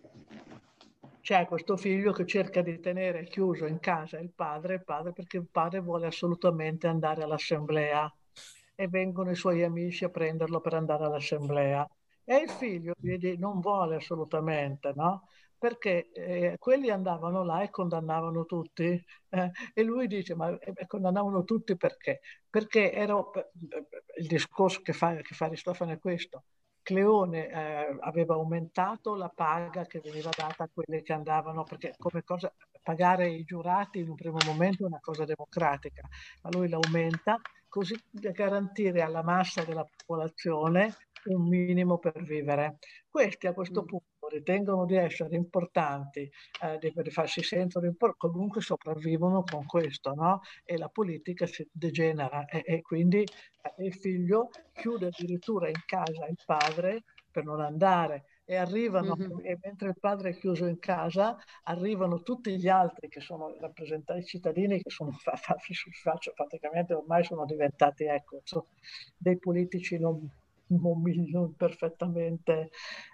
c'è 1.21 1.45
questo 1.47 1.77
figlio 1.77 2.11
che 2.11 2.25
cerca 2.25 2.61
di 2.61 2.79
tenere 2.79 3.25
chiuso 3.25 3.65
in 3.65 3.79
casa 3.79 4.19
il 4.19 4.31
padre, 4.33 4.75
il 4.75 4.83
padre 4.83 5.13
perché 5.13 5.37
il 5.37 5.47
padre 5.49 5.79
vuole 5.79 6.07
assolutamente 6.07 6.87
andare 6.87 7.23
all'assemblea. 7.23 8.11
e 8.75 8.87
vengono 8.87 9.31
i 9.31 9.35
suoi 9.35 9.63
amici 9.63 10.05
a 10.05 10.09
prenderlo 10.09 10.59
per 10.61 10.73
andare 10.73 11.05
all'assemblea. 11.05 11.87
E 12.23 12.35
il 12.37 12.49
figlio 12.49 12.93
vedi, 12.99 13.37
non 13.37 13.59
vuole 13.59 13.95
assolutamente, 13.97 14.91
no? 14.95 15.27
Perché 15.57 16.09
eh, 16.11 16.55
quelli 16.57 16.89
andavano 16.89 17.43
là 17.43 17.61
e 17.63 17.69
condannavano 17.69 18.45
tutti. 18.45 18.83
Eh, 19.29 19.51
e 19.73 19.83
lui 19.83 20.07
dice, 20.07 20.35
ma 20.35 20.57
eh, 20.59 20.87
condannavano 20.87 21.43
tutti 21.43 21.77
perché? 21.77 22.21
Perché 22.49 22.91
era 22.91 23.15
il 24.17 24.27
discorso 24.27 24.81
che 24.81 24.93
fa, 24.93 25.15
che 25.15 25.35
fa 25.35 25.45
Aristofane 25.45 25.93
è 25.93 25.99
questo. 25.99 26.43
Cleone 26.81 27.47
eh, 27.47 27.97
aveva 27.99 28.35
aumentato 28.35 29.15
la 29.15 29.29
paga 29.29 29.85
che 29.85 29.99
veniva 30.03 30.29
data 30.35 30.63
a 30.63 30.69
quelli 30.73 31.01
che 31.01 31.13
andavano, 31.13 31.63
perché 31.63 31.93
come 31.97 32.23
cosa 32.23 32.53
pagare 32.81 33.29
i 33.29 33.43
giurati 33.43 33.99
in 33.99 34.09
un 34.09 34.15
primo 34.15 34.37
momento 34.45 34.83
è 34.83 34.87
una 34.87 34.99
cosa 34.99 35.25
democratica, 35.25 36.07
ma 36.41 36.49
lui 36.51 36.67
l'aumenta 36.69 37.39
così 37.67 37.95
da 38.09 38.31
garantire 38.31 39.01
alla 39.01 39.23
massa 39.23 39.63
della 39.63 39.85
popolazione 39.85 40.95
un 41.25 41.47
minimo 41.47 41.97
per 41.99 42.23
vivere. 42.23 42.79
Questi 43.09 43.47
a 43.47 43.53
questo 43.53 43.83
mm. 43.83 43.85
punto 43.85 44.10
ritengono 44.31 44.85
di 44.85 44.95
essere 44.95 45.35
importanti, 45.35 46.29
eh, 46.61 46.77
di, 46.79 46.91
di 46.95 47.09
farsi 47.11 47.43
importanti, 47.43 47.79
comunque 48.17 48.61
sopravvivono 48.61 49.43
con 49.43 49.65
questo, 49.65 50.13
no? 50.13 50.41
E 50.63 50.77
la 50.77 50.89
politica 50.89 51.45
si 51.45 51.67
degenera 51.71 52.45
e, 52.45 52.63
e 52.65 52.81
quindi 52.81 53.21
eh, 53.21 53.85
il 53.85 53.93
figlio 53.93 54.49
chiude 54.73 55.07
addirittura 55.07 55.67
in 55.67 55.81
casa 55.85 56.25
il 56.27 56.37
padre 56.45 57.03
per 57.31 57.43
non 57.45 57.61
andare 57.61 58.25
e 58.51 58.57
arrivano, 58.57 59.15
mm-hmm. 59.15 59.39
e 59.43 59.57
mentre 59.63 59.89
il 59.89 59.97
padre 59.97 60.31
è 60.31 60.37
chiuso 60.37 60.65
in 60.65 60.77
casa, 60.79 61.37
arrivano 61.63 62.21
tutti 62.21 62.57
gli 62.57 62.67
altri 62.67 63.07
che 63.07 63.21
sono 63.21 63.55
rappresentanti 63.61 64.25
cittadini 64.25 64.81
che 64.81 64.89
sono 64.89 65.11
fa, 65.11 65.37
fa, 65.37 65.55
fa, 65.57 66.17
praticamente 66.35 66.93
ormai 66.93 67.23
sono 67.23 67.45
diventati 67.45 68.03
ecco, 68.03 68.41
dei 69.15 69.37
politici 69.37 69.97
non, 69.97 70.29
non, 70.67 71.01
non 71.31 71.55
perfettamente 71.55 72.71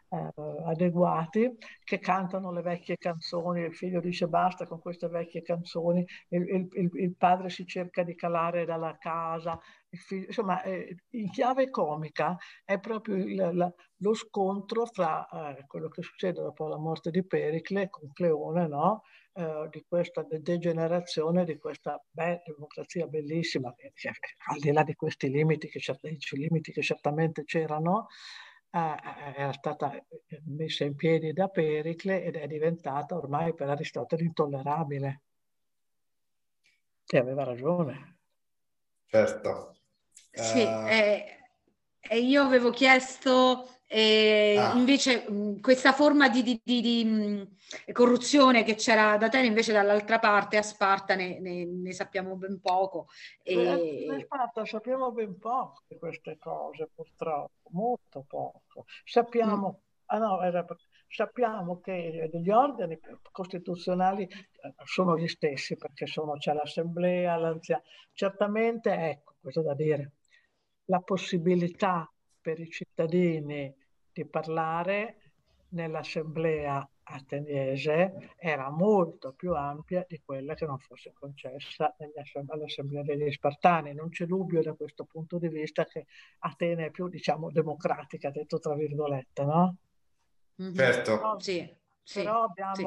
eh, 0.10 0.32
adeguati, 0.66 1.58
che 1.84 2.00
cantano 2.00 2.52
le 2.52 2.62
vecchie 2.62 2.98
canzoni, 2.98 3.62
il 3.62 3.76
figlio 3.76 4.00
dice 4.00 4.28
basta 4.28 4.66
con 4.66 4.80
queste 4.80 5.08
vecchie 5.08 5.42
canzoni, 5.42 6.06
il, 6.30 6.70
il, 6.72 6.90
il 6.94 7.16
padre 7.16 7.50
si 7.50 7.66
cerca 7.66 8.04
di 8.04 8.16
calare 8.16 8.66
dalla 8.66 8.98
casa, 8.98 9.60
figlio, 9.90 10.26
insomma 10.28 10.62
eh, 10.64 10.96
in 11.12 11.30
chiave 11.30 11.70
comica 11.70 12.36
è 12.64 12.80
proprio 12.80 13.16
il, 13.16 13.36
la, 13.36 13.74
lo 13.98 14.14
scontro 14.14 14.86
fra 14.86 15.28
eh, 15.58 15.66
quello 15.66 15.90
che 15.90 16.02
succede 16.02 16.42
dopo 16.42 16.68
la 16.68 16.78
morte 16.78 17.10
di 17.12 17.26
Pericle 17.26 17.90
con 17.90 18.12
Cleone, 18.14 18.68
no? 18.68 19.04
Eh, 19.34 19.68
di 19.70 19.86
questa 19.88 20.26
degenerazione, 20.28 21.46
di 21.46 21.58
questa 21.58 22.04
beh, 22.10 22.42
democrazia 22.44 23.06
bellissima, 23.06 23.74
al 24.50 24.60
di 24.60 24.72
là 24.72 24.84
di 24.84 24.96
questi 24.96 25.30
limiti 25.30 25.70
che, 25.70 25.80
limiti 26.32 26.72
che 26.72 26.82
certamente 26.82 27.44
c'erano, 27.44 28.08
era 28.70 29.54
stata 29.54 29.96
eh, 29.96 30.42
messa 30.46 30.84
in 30.84 30.96
piedi 30.96 31.34
da 31.34 31.48
Pericle 31.48 32.24
ed 32.24 32.36
è 32.36 32.48
diventata 32.48 33.16
ormai 33.16 33.54
per 33.54 33.70
Aristotele 33.70 34.24
intollerabile. 34.24 35.22
E 37.06 37.18
aveva 37.18 37.44
ragione. 37.44 38.20
Certo. 39.06 39.76
Sì, 40.32 40.62
uh... 40.62 40.86
eh, 40.88 41.40
e 42.00 42.20
io 42.20 42.44
avevo 42.44 42.70
chiesto 42.70 43.77
ah. 43.90 44.76
invece 44.76 45.30
mh, 45.30 45.62
questa 45.62 45.94
forma 45.94 46.28
di, 46.28 46.44
di, 46.44 46.62
di, 46.64 46.82
di 46.82 47.06
mh, 47.06 47.92
corruzione 47.94 48.64
che 48.64 48.76
c'era 48.76 49.18
da 49.18 49.30
te 49.30 49.40
invece 49.40 49.72
dall'altra 49.72 50.20
parte 50.20 50.58
a 50.58 50.62
Sparta 50.62 51.16
ne, 51.16 51.40
ne, 51.40 51.66
ne 51.66 51.94
sappiamo 51.94 52.36
ben 52.36 52.60
poco. 52.60 53.08
E... 53.42 54.10
A 54.10 54.20
Sparta 54.20 54.66
sappiamo 54.66 55.12
ben 55.12 55.38
poco 55.38 55.84
di 55.88 55.98
queste 55.98 56.38
cose 56.38 56.90
purtroppo, 56.94 57.70
molto 57.72 58.26
poco. 58.28 58.86
Sappiamo, 59.06 59.70
mm. 59.70 60.02
ah 60.08 60.18
no, 60.18 60.42
era, 60.42 60.66
sappiamo 61.08 61.80
che 61.80 62.30
gli 62.34 62.50
ordini 62.50 63.00
costituzionali 63.32 64.24
eh, 64.24 64.74
sono 64.84 65.18
gli 65.18 65.28
stessi 65.28 65.78
perché 65.78 66.06
sono, 66.08 66.34
c'è 66.34 66.54
l'assemblea, 66.54 67.38
l'anziano. 67.38 67.84
Certamente, 68.12 68.92
ecco, 68.92 69.36
questo 69.40 69.62
da 69.62 69.74
dire, 69.74 70.12
la 70.86 71.00
possibilità 71.00 72.10
per 72.48 72.62
i 72.62 72.70
cittadini 72.70 73.76
di 74.10 74.26
parlare 74.26 75.34
nell'assemblea 75.72 76.90
ateniese 77.04 78.36
era 78.38 78.70
molto 78.70 79.34
più 79.34 79.54
ampia 79.54 80.06
di 80.08 80.22
quella 80.24 80.54
che 80.54 80.66
non 80.66 80.80
fosse 80.80 81.12
concessa 81.12 81.94
all'assemblea 82.48 83.04
degli 83.04 83.30
Spartani. 83.34 83.94
Non 83.94 84.08
c'è 84.08 84.26
dubbio 84.26 84.62
da 84.62 84.72
questo 84.76 85.04
punto 85.04 85.38
di 85.38 85.50
vista 85.50 85.84
che 85.84 86.06
Atene 86.40 86.86
è 86.86 86.90
più, 86.90 87.10
diciamo, 87.10 87.52
democratica, 87.52 88.30
detto 88.30 88.60
tra 88.60 88.76
virgolette, 88.76 89.44
no? 89.44 89.76
Mm-hmm. 90.62 90.74
Certo. 90.74 91.16
Però, 91.18 91.40
sì, 91.40 91.78
sì, 92.02 92.22
però 92.22 92.44
abbiamo 92.44 92.76
sì. 92.76 92.86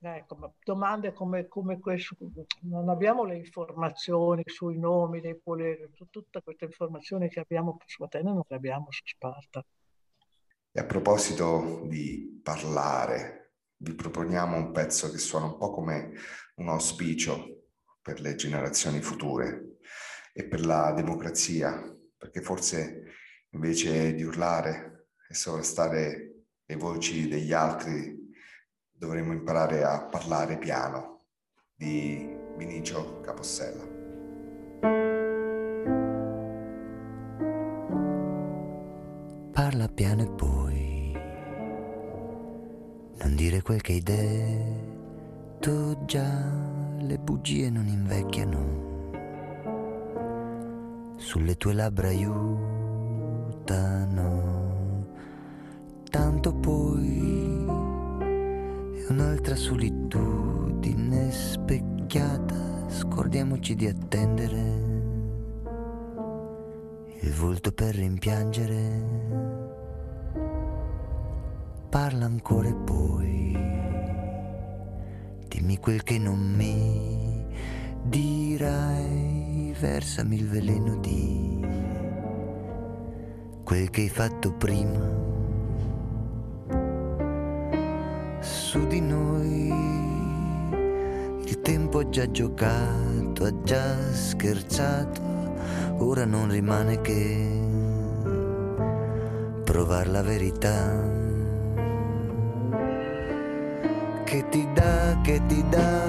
Ecco, 0.00 0.54
domande 0.62 1.12
come, 1.12 1.48
come 1.48 1.78
questo, 1.78 2.16
non 2.62 2.88
abbiamo 2.88 3.24
le 3.24 3.36
informazioni 3.36 4.42
sui 4.46 4.78
nomi 4.78 5.20
dei 5.20 5.36
poleri, 5.36 5.90
tutte 6.10 6.42
queste 6.42 6.66
informazioni 6.66 7.28
che 7.28 7.40
abbiamo 7.40 7.78
su 7.84 8.02
Atene 8.02 8.32
non 8.32 8.42
le 8.46 8.56
abbiamo 8.56 8.86
su 8.90 9.02
Sparta. 9.04 9.64
E 10.70 10.80
a 10.80 10.84
proposito 10.84 11.82
di 11.86 12.40
parlare, 12.42 13.54
vi 13.78 13.94
proponiamo 13.94 14.56
un 14.56 14.72
pezzo 14.72 15.10
che 15.10 15.18
suona 15.18 15.46
un 15.46 15.56
po' 15.56 15.70
come 15.70 16.12
un 16.56 16.68
auspicio 16.68 17.66
per 18.02 18.20
le 18.20 18.34
generazioni 18.34 19.00
future 19.00 19.78
e 20.32 20.44
per 20.46 20.64
la 20.64 20.92
democrazia, 20.92 21.80
perché 22.16 22.40
forse 22.40 23.04
invece 23.50 24.14
di 24.14 24.22
urlare 24.22 25.08
e 25.28 25.34
sovrastare 25.34 26.44
le 26.64 26.76
voci 26.76 27.28
degli 27.28 27.52
altri 27.52 28.17
dovremmo 28.98 29.32
imparare 29.32 29.84
a 29.84 30.02
parlare 30.02 30.58
piano 30.58 31.22
di 31.74 32.36
Vinicio 32.56 33.20
Capossella. 33.20 33.96
Parla 39.52 39.88
piano 39.88 40.22
e 40.22 40.30
poi 40.30 41.12
non 43.20 43.34
dire 43.36 43.62
quel 43.62 43.80
che 43.80 43.92
hai 43.92 44.02
detto 44.02 46.04
già, 46.04 46.50
le 46.98 47.18
bugie 47.18 47.70
non 47.70 47.86
invecchiano. 47.86 48.86
Sulle 51.16 51.56
tue 51.56 51.72
labbra 51.74 52.08
aiutano, 52.08 52.66
tanto 56.10 56.52
poi 56.54 57.56
è 57.56 57.57
un'altra 59.10 59.56
solitudine 59.56 61.30
specchiata, 61.30 62.88
scordiamoci 62.88 63.74
di 63.74 63.86
attendere 63.86 64.60
il 67.20 67.32
volto 67.32 67.72
per 67.72 67.94
rimpiangere. 67.94 69.26
Parla 71.88 72.26
ancora 72.26 72.68
e 72.68 72.74
poi 72.74 73.56
dimmi 75.48 75.78
quel 75.78 76.02
che 76.02 76.18
non 76.18 76.38
mi 76.38 77.46
dirai, 78.02 79.74
versami 79.78 80.36
il 80.36 80.46
veleno 80.48 80.96
di 80.96 81.66
quel 83.64 83.88
che 83.88 84.02
hai 84.02 84.08
fatto 84.10 84.52
prima 84.52 85.28
su 88.40 88.86
di 88.86 89.00
noi. 89.00 89.72
Il 91.44 91.60
tempo 91.62 91.98
ha 91.98 92.08
già 92.08 92.30
giocato, 92.30 93.44
ha 93.44 93.62
già 93.62 94.12
scherzato, 94.12 95.20
ora 95.98 96.24
non 96.24 96.50
rimane 96.50 97.00
che 97.00 97.60
provare 99.64 100.10
la 100.10 100.22
verità 100.22 101.16
che 104.24 104.48
ti 104.50 104.66
dà, 104.74 105.18
che 105.22 105.40
ti 105.46 105.64
dà, 105.68 106.02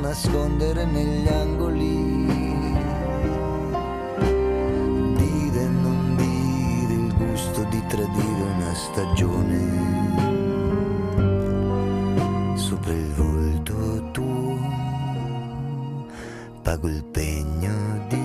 nascondere 0.00 0.84
negli 0.84 1.28
angoli. 1.28 2.06
Di 7.70 7.84
tradire 7.86 8.42
una 8.56 8.72
stagione. 8.72 9.97
Sopra 12.88 13.00
il 13.00 13.12
volto 13.12 14.10
tuo 14.12 14.56
pago 16.62 16.88
il 16.88 17.04
pegno 17.04 18.06
di 18.08 18.22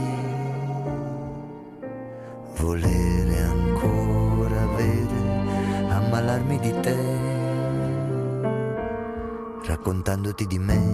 volere 2.56 3.42
ancora 3.42 4.62
avere, 4.62 5.90
ammalarmi 5.90 6.60
di 6.60 6.80
te 6.80 6.96
raccontandoti 9.66 10.48
di 10.48 10.60
me. 10.60 10.93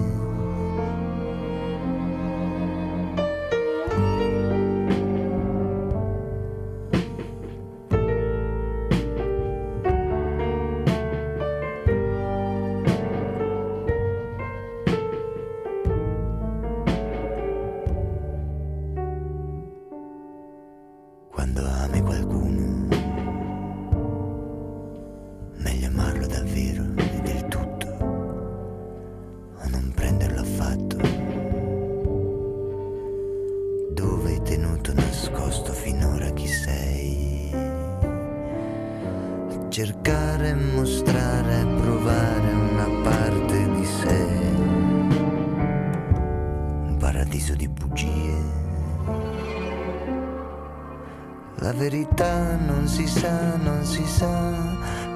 Verità 51.80 52.58
non 52.58 52.90
si 52.90 53.08
sa, 53.08 53.56
non 53.56 53.86
si 53.86 54.06
sa 54.06 54.54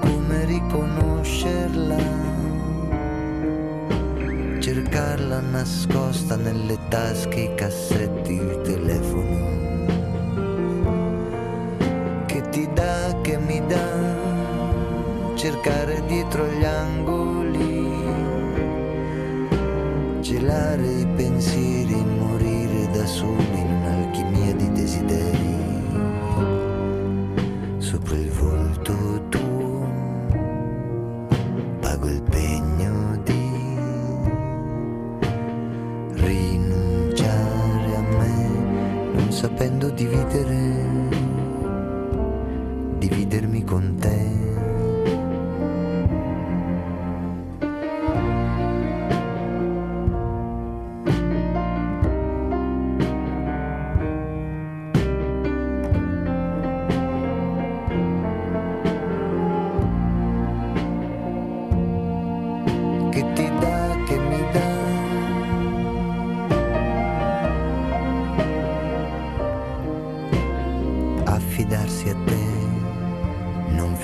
come 0.00 0.46
riconoscerla 0.46 2.32
cercarla 4.60 5.40
nascosta 5.40 6.36
nelle 6.36 6.78
tasche, 6.88 7.40
i 7.40 7.54
cassetti, 7.54 8.32
il 8.32 8.62
telefono. 8.62 9.63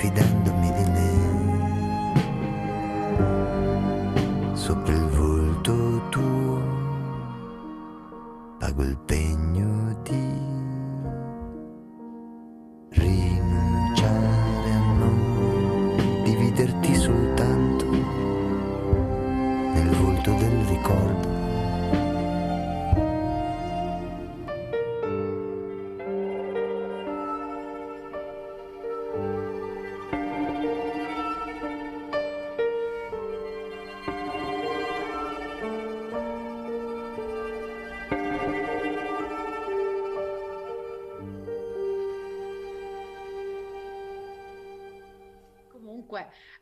Fidandomi 0.01 0.71
di 0.73 0.85
me. 0.89 1.09
Sopra 4.53 5.00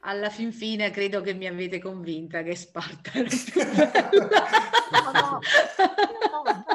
alla 0.02 0.30
fin 0.30 0.52
fine 0.54 0.92
credo 0.92 1.22
che 1.22 1.34
mi 1.34 1.48
avete 1.48 1.80
convinta 1.80 2.42
che 2.44 2.56
Sparta 2.56 3.12
era 3.14 3.28
più 3.30 3.62
bella. 3.66 4.00
No, 4.92 5.12
no, 5.12 5.40
no, 6.32 6.44
no, 6.44 6.74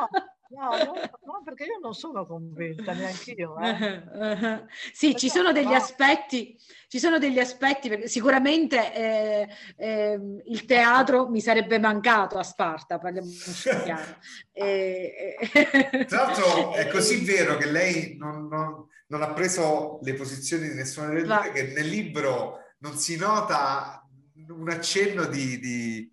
no, 0.51 0.85
no, 0.85 0.93
no, 1.25 1.43
perché 1.45 1.64
io 1.64 1.79
non 1.83 1.95
sono 1.95 2.27
convinta 2.27 2.93
neanche 2.93 3.33
io. 3.33 3.57
Eh. 3.59 4.62
Sì, 4.93 5.16
ci 5.16 5.29
sono 5.29 5.53
degli 5.53 5.64
No. 5.70 5.75
aspetti, 5.77 6.57
ci 6.89 6.99
sono 6.99 7.18
degli 7.18 7.39
aspetti, 7.39 7.89
perché 7.89 8.09
sicuramente 8.09 8.93
eh, 8.95 9.49
ehm, 9.77 10.43
il 10.47 10.64
teatro 10.66 11.29
mi 11.29 11.41
sarebbe 11.41 11.79
mancato 11.79 12.39
a 12.39 12.43
Sparta, 12.43 12.99
parliamoci 12.99 13.68
chiaro. 13.85 14.16
Eh, 14.53 15.37
eh, 15.53 16.05
Tra 16.05 16.25
l'altro 16.27 16.72
è 16.75 16.89
così 16.89 17.25
vero 17.25 17.57
che 17.57 17.66
lei 17.70 18.16
non, 18.18 18.47
non- 18.49 18.87
non 19.07 19.22
ha 19.22 19.33
preso 19.33 19.99
le 20.03 20.14
posizioni 20.14 20.68
di 20.68 20.75
nessuna 20.75 21.09
delle 21.09 21.25
Va. 21.25 21.41
due, 21.43 21.53
che 21.53 21.62
nel 21.75 21.87
libro 21.89 22.59
non 22.85 22.99
si 22.99 23.16
nota 23.16 24.07
un 24.49 24.68
accenno 24.68 25.24
di, 25.24 25.59
di, 25.59 26.11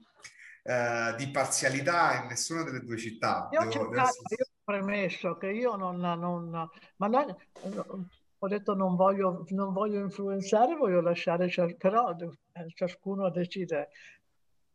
eh, 0.64 1.14
di 1.18 1.30
parzialità 1.30 2.22
in 2.22 2.28
nessuna 2.28 2.64
delle 2.64 2.80
due 2.80 2.98
città. 2.98 3.50
Io 3.52 3.60
ho 3.60 3.64
Devo- 3.64 3.72
cercato, 3.74 4.16
io 4.30 4.46
ho 4.46 4.62
premesso 4.64 5.36
che 5.36 5.48
io 5.52 5.76
non, 5.76 5.98
non 6.00 6.50
ma 6.96 7.08
non- 7.08 7.36
ho 8.44 8.48
detto 8.48 8.74
non 8.74 8.96
voglio, 8.96 9.44
non 9.50 9.74
voglio 9.74 10.00
influenzare, 10.00 10.76
voglio 10.76 11.02
lasciare, 11.02 11.50
però 11.78 12.16
ciascuno 12.74 13.30
decide. 13.30 13.90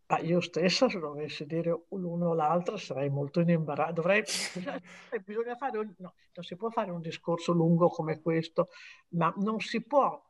Ma 0.08 0.18
io 0.18 0.40
stessa, 0.40 0.88
se 0.88 1.00
dovessi 1.00 1.46
dire 1.46 1.86
l'uno 1.90 2.28
o 2.28 2.34
l'altro, 2.34 2.76
sarei 2.76 3.08
molto 3.10 3.40
in 3.40 3.48
imbarazzo. 3.48 3.92
Dovrei, 3.94 4.22
bisogna 5.24 5.56
fare 5.56 5.78
un- 5.78 5.92
no, 5.98 6.14
non 6.34 6.44
si 6.44 6.54
può 6.54 6.68
fare 6.70 6.92
un 6.92 7.00
discorso 7.00 7.52
lungo 7.52 7.88
come 7.88 8.20
questo, 8.20 8.68
ma 9.14 9.32
non 9.38 9.58
si 9.58 9.82
può 9.82 10.22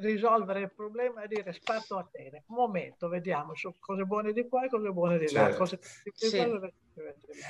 risolvere 0.00 0.60
il 0.60 0.72
problema 0.74 1.22
e 1.22 1.28
dire 1.28 1.52
sparto 1.52 1.96
a 1.96 2.08
te. 2.10 2.44
Un 2.46 2.56
momento, 2.56 3.08
vediamo 3.08 3.54
su 3.54 3.74
cose 3.78 4.04
buone 4.04 4.32
di 4.32 4.48
qua 4.48 4.64
e 4.64 4.68
cose 4.68 4.90
buone 4.90 5.18
di 5.18 5.30
là. 5.32 5.44
Certo. 5.44 5.56
Cose 5.58 5.78
di 6.02 6.12
Sì. 6.14 6.36
là, 6.36 6.60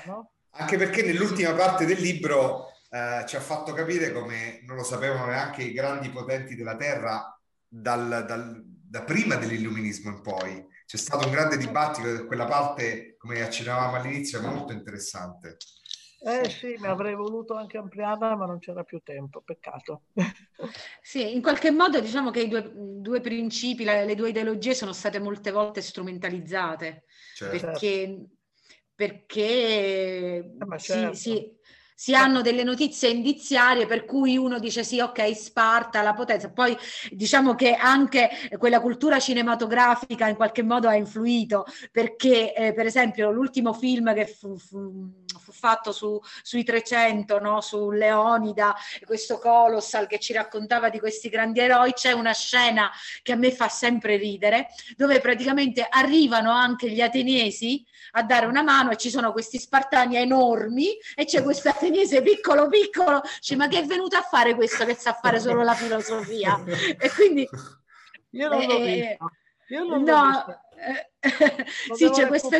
no? 0.06 0.30
Anche 0.56 0.76
perché 0.76 1.02
nell'ultima 1.02 1.52
parte 1.52 1.84
del 1.84 2.00
libro 2.00 2.68
eh, 2.90 3.24
ci 3.26 3.34
ha 3.36 3.40
fatto 3.40 3.72
capire 3.72 4.12
come 4.12 4.60
non 4.64 4.76
lo 4.76 4.84
sapevano 4.84 5.26
neanche 5.26 5.62
i 5.62 5.72
grandi 5.72 6.10
potenti 6.10 6.54
della 6.54 6.76
Terra 6.76 7.36
dal- 7.66 8.24
dal- 8.26 8.62
da 8.64 9.02
prima 9.02 9.34
dell'illuminismo 9.34 10.10
in 10.10 10.20
poi. 10.20 10.64
C'è 10.86 10.96
stato 10.96 11.26
un 11.26 11.32
grande 11.32 11.56
dibattito 11.56 12.08
e 12.08 12.26
quella 12.26 12.44
parte, 12.44 13.16
come 13.16 13.42
accennavamo 13.42 13.96
all'inizio, 13.96 14.38
è 14.38 14.42
molto 14.42 14.72
interessante. 14.72 15.56
Eh 16.26 16.48
sì, 16.48 16.76
mi 16.78 16.88
avrei 16.88 17.14
voluto 17.14 17.54
anche 17.54 17.78
ampliarla, 17.78 18.34
ma 18.34 18.46
non 18.46 18.58
c'era 18.58 18.82
più 18.82 18.98
tempo, 19.04 19.42
peccato. 19.42 20.02
Sì, 21.02 21.34
in 21.34 21.42
qualche 21.42 21.70
modo 21.70 22.00
diciamo 22.00 22.30
che 22.30 22.42
i 22.42 22.48
due, 22.48 22.70
due 22.74 23.20
principi, 23.20 23.84
la- 23.84 24.04
le 24.04 24.14
due 24.14 24.30
ideologie 24.30 24.74
sono 24.74 24.92
state 24.92 25.18
molte 25.18 25.50
volte 25.50 25.80
strumentalizzate 25.82 27.04
Cioè, 27.32 27.48
perché, 27.48 28.26
perché 28.94 30.52
Eh, 30.58 30.64
ma 30.64 30.78
si, 30.78 31.14
certo. 31.14 31.14
si- 31.14 31.52
si 31.96 32.14
hanno 32.14 32.40
delle 32.42 32.64
notizie 32.64 33.08
indiziarie 33.10 33.86
per 33.86 34.04
cui 34.04 34.36
uno 34.36 34.58
dice 34.58 34.82
sì, 34.84 34.98
ok, 35.00 35.34
Sparta, 35.36 36.02
la 36.02 36.12
potenza. 36.14 36.50
Poi 36.50 36.76
diciamo 37.10 37.54
che 37.54 37.74
anche 37.74 38.28
quella 38.58 38.80
cultura 38.80 39.20
cinematografica 39.20 40.28
in 40.28 40.34
qualche 40.36 40.62
modo 40.62 40.88
ha 40.88 40.96
influito 40.96 41.64
perché, 41.92 42.52
eh, 42.54 42.72
per 42.74 42.86
esempio, 42.86 43.30
l'ultimo 43.30 43.72
film 43.72 44.12
che 44.14 44.26
fu- 44.26 44.56
fu 44.58 45.43
fatto 45.54 45.92
su- 45.92 46.20
sui 46.42 46.64
300, 46.64 47.38
no? 47.38 47.60
su 47.60 47.90
Leonida, 47.90 48.74
questo 49.06 49.38
Colossal 49.38 50.06
che 50.06 50.18
ci 50.18 50.32
raccontava 50.32 50.90
di 50.90 50.98
questi 50.98 51.28
grandi 51.28 51.60
eroi, 51.60 51.92
c'è 51.92 52.12
una 52.12 52.32
scena 52.32 52.90
che 53.22 53.32
a 53.32 53.36
me 53.36 53.52
fa 53.52 53.68
sempre 53.68 54.16
ridere, 54.16 54.68
dove 54.96 55.20
praticamente 55.20 55.86
arrivano 55.88 56.50
anche 56.50 56.90
gli 56.90 57.00
ateniesi 57.00 57.84
a 58.12 58.22
dare 58.22 58.46
una 58.46 58.62
mano 58.62 58.90
e 58.90 58.96
ci 58.96 59.10
sono 59.10 59.32
questi 59.32 59.58
spartani 59.58 60.16
enormi 60.16 60.96
e 61.14 61.24
c'è 61.24 61.42
questo 61.42 61.68
ateniese 61.68 62.22
piccolo 62.22 62.68
piccolo, 62.68 63.22
dice 63.38 63.56
ma 63.56 63.68
che 63.68 63.78
è 63.78 63.84
venuto 63.84 64.16
a 64.16 64.22
fare 64.22 64.54
questo 64.54 64.84
che 64.84 64.94
sa 64.94 65.12
fare 65.14 65.40
solo 65.40 65.62
la 65.62 65.74
filosofia? 65.74 66.62
E 66.98 67.10
quindi 67.10 67.48
Io 68.30 68.48
non 68.48 68.64
l'ho 68.66 68.78
Eh, 68.78 69.16
visto. 69.18 69.30
Io 69.68 69.84
non 69.84 70.04
l'ho 70.04 70.12
no, 70.12 70.26
visto. 70.26 70.60
Lo 71.88 71.94
sì, 71.94 72.10
c'è 72.10 72.26
questa 72.26 72.58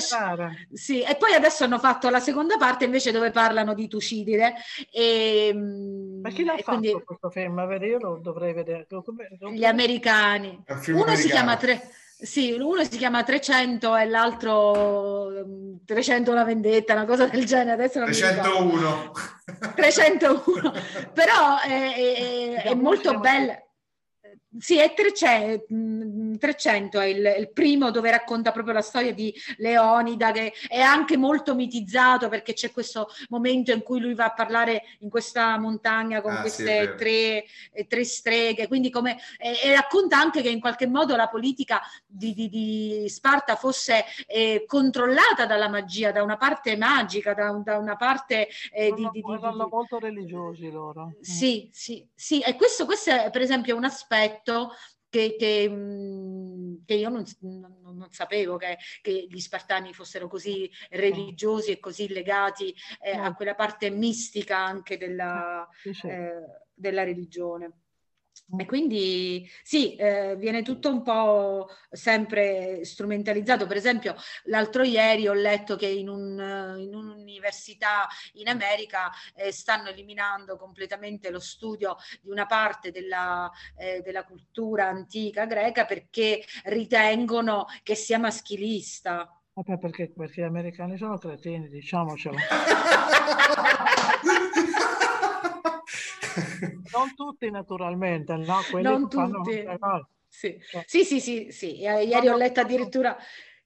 sì, 0.73 1.03
e 1.03 1.17
poi 1.17 1.35
adesso 1.35 1.65
hanno 1.65 1.79
fatto 1.79 2.09
la 2.09 2.21
seconda 2.21 2.57
parte 2.57 2.85
invece 2.85 3.13
dove 3.13 3.31
parlano 3.31 3.75
di 3.75 3.89
Tucidide 3.89 4.55
e, 4.91 5.53
Ma 5.55 6.31
chi 6.31 6.45
l'ha 6.45 6.55
e 6.55 6.63
fatto 6.63 6.79
quindi 6.79 7.03
questo 7.05 7.29
film? 7.31 7.67
Vedere, 7.67 7.91
io 7.91 7.99
lo 7.99 8.19
dovrei 8.23 8.55
vedere. 8.55 8.87
Come- 8.89 9.29
come- 9.39 9.55
gli 9.55 9.65
americani. 9.65 10.49
Uno 10.67 10.79
si 10.79 10.91
americano. 10.93 11.29
chiama 11.29 11.57
tre, 11.57 11.89
Sì, 12.17 12.53
uno 12.53 12.85
si 12.85 12.97
chiama 12.97 13.23
300 13.23 13.97
e 13.97 14.07
l'altro 14.07 15.33
300 15.85 16.31
mm, 16.31 16.35
la 16.35 16.45
vendetta, 16.45 16.95
una 16.95 17.05
cosa 17.05 17.27
del 17.27 17.45
genere. 17.45 17.73
Adesso 17.73 17.99
non 17.99 18.09
301. 18.11 19.13
301. 19.75 20.73
Però 21.13 21.61
è, 21.61 21.95
è, 21.95 22.63
è 22.63 22.75
molto 22.75 23.19
bella. 23.19 23.59
Sì, 24.59 24.79
è 24.79 24.95
300, 24.95 25.65
300 26.39 27.01
è 27.01 27.07
il, 27.07 27.35
il, 27.39 27.53
primo 27.53 27.91
dove 27.91 28.11
racconta 28.11 28.53
proprio 28.53 28.75
la 28.75 28.83
storia 28.83 29.13
di 29.13 29.35
Leonida, 29.59 30.31
che 30.33 30.53
è 30.69 30.81
anche 30.81 31.17
molto 31.17 31.55
mitizzato 31.55 32.29
perché 32.29 32.53
c'è 32.53 32.71
questo 32.71 33.09
momento 33.29 33.73
in 33.73 33.83
cui 33.83 34.01
lui 34.01 34.15
va 34.15 34.27
a 34.27 34.33
parlare 34.33 34.83
in 35.01 35.11
questa 35.11 35.59
montagna 35.59 36.21
con 36.21 36.33
ah, 36.33 36.41
queste 36.41 36.81
sì, 36.81 36.97
tre, 36.97 37.45
eh, 37.73 37.87
tre, 37.87 38.05
streghe, 38.05 38.69
quindi 38.69 38.91
come, 38.91 39.19
e, 39.39 39.59
e, 39.63 39.75
racconta 39.75 40.19
anche 40.19 40.43
che 40.43 40.49
in 40.49 40.61
qualche 40.61 40.87
modo 40.87 41.17
la 41.17 41.29
politica 41.29 41.81
di, 42.07 42.33
di, 42.35 42.49
di 42.49 43.09
Sparta 43.09 43.57
fosse 43.57 44.05
eh, 44.27 44.65
controllata 44.67 45.47
dalla 45.47 45.69
magia, 45.69 46.13
da 46.13 46.23
una 46.23 46.37
parte 46.37 46.77
magica, 46.77 47.35
da, 47.35 47.51
da 47.63 47.79
una 47.79 47.97
parte... 47.97 48.49
Eh, 48.73 48.93
di, 48.95 49.09
di, 49.13 49.23
erano 49.27 49.69
molto 49.71 49.99
religiosi 49.99 50.71
loro. 50.71 51.15
Sì, 51.21 51.69
sì, 51.73 52.07
sì, 52.15 52.41
e 52.41 52.57
questo, 52.57 52.85
questo 52.85 53.11
è 53.11 53.31
per 53.31 53.43
esempio 53.43 53.77
un 53.77 53.85
aspetto 53.85 54.73
che, 55.15 55.37
che, 55.39 55.69
mm, 55.71 56.75
che 56.85 56.95
io 56.95 57.09
non, 57.09 57.25
non, 57.43 57.79
non 57.83 58.11
sapevo 58.11 58.57
che, 58.57 58.79
che, 59.01 59.29
gli 59.31 59.39
spartani 59.39 59.93
fossero 59.95 60.27
così 60.27 60.69
religiosi 60.91 61.71
e 61.71 61.79
così 61.79 62.09
legati 62.09 62.75
eh, 63.01 63.13
a 63.13 63.33
quella 63.33 63.55
parte 63.55 63.91
mistica 63.91 64.59
anche 64.59 64.97
della, 64.97 65.69
eh, 65.85 66.43
della 66.75 67.05
religione. 67.05 67.84
E 68.57 68.67
quindi 68.67 69.49
sì, 69.63 69.97
eh, 69.97 70.37
viene 70.37 70.63
tutto 70.63 70.91
un 70.91 71.03
po' 71.03 71.69
sempre 71.91 72.85
strumentalizzato. 72.85 73.67
Per 73.67 73.77
esempio, 73.77 74.15
l'altro 74.45 74.83
ieri 74.83 75.27
ho 75.27 75.33
letto 75.33 75.77
che 75.77 75.87
in, 75.87 76.09
un, 76.09 76.77
in 76.79 76.95
un'università 76.95 78.07
in 78.35 78.49
America 78.49 79.11
eh, 79.35 79.51
stanno 79.51 79.89
eliminando 79.89 80.57
completamente 80.57 81.31
lo 81.31 81.41
studio 81.41 81.97
di 82.21 82.31
una 82.31 82.47
parte 82.47 82.91
della, 82.91 83.51
eh, 83.77 84.03
della 84.03 84.25
cultura 84.25 84.89
antica 84.89 85.47
greca 85.47 85.87
perché 85.87 86.45
ritengono 86.65 87.67
che 87.83 87.95
sia 87.95 88.19
maschilista. 88.19 89.41
Vabbè, 89.55 89.79
perché, 89.79 90.13
perché 90.15 90.43
gli 90.43 90.45
americani 90.45 90.99
sono 90.99 91.17
cretini, 91.17 91.69
diciamocelo. 91.69 92.37
non 96.93 97.15
tutti 97.15 97.51
naturalmente, 97.51 98.37
no? 98.37 98.61
Quelli 98.71 98.87
non 98.87 99.09
tutti. 99.09 99.63
Fanno... 99.79 100.09
Sì. 100.29 100.59
sì. 100.87 101.05
sì, 101.05 101.21
sì, 101.21 101.51
sì, 101.51 101.77
Ieri 101.79 102.29
ho 102.29 102.37
letto 102.37 102.61
addirittura 102.61 103.17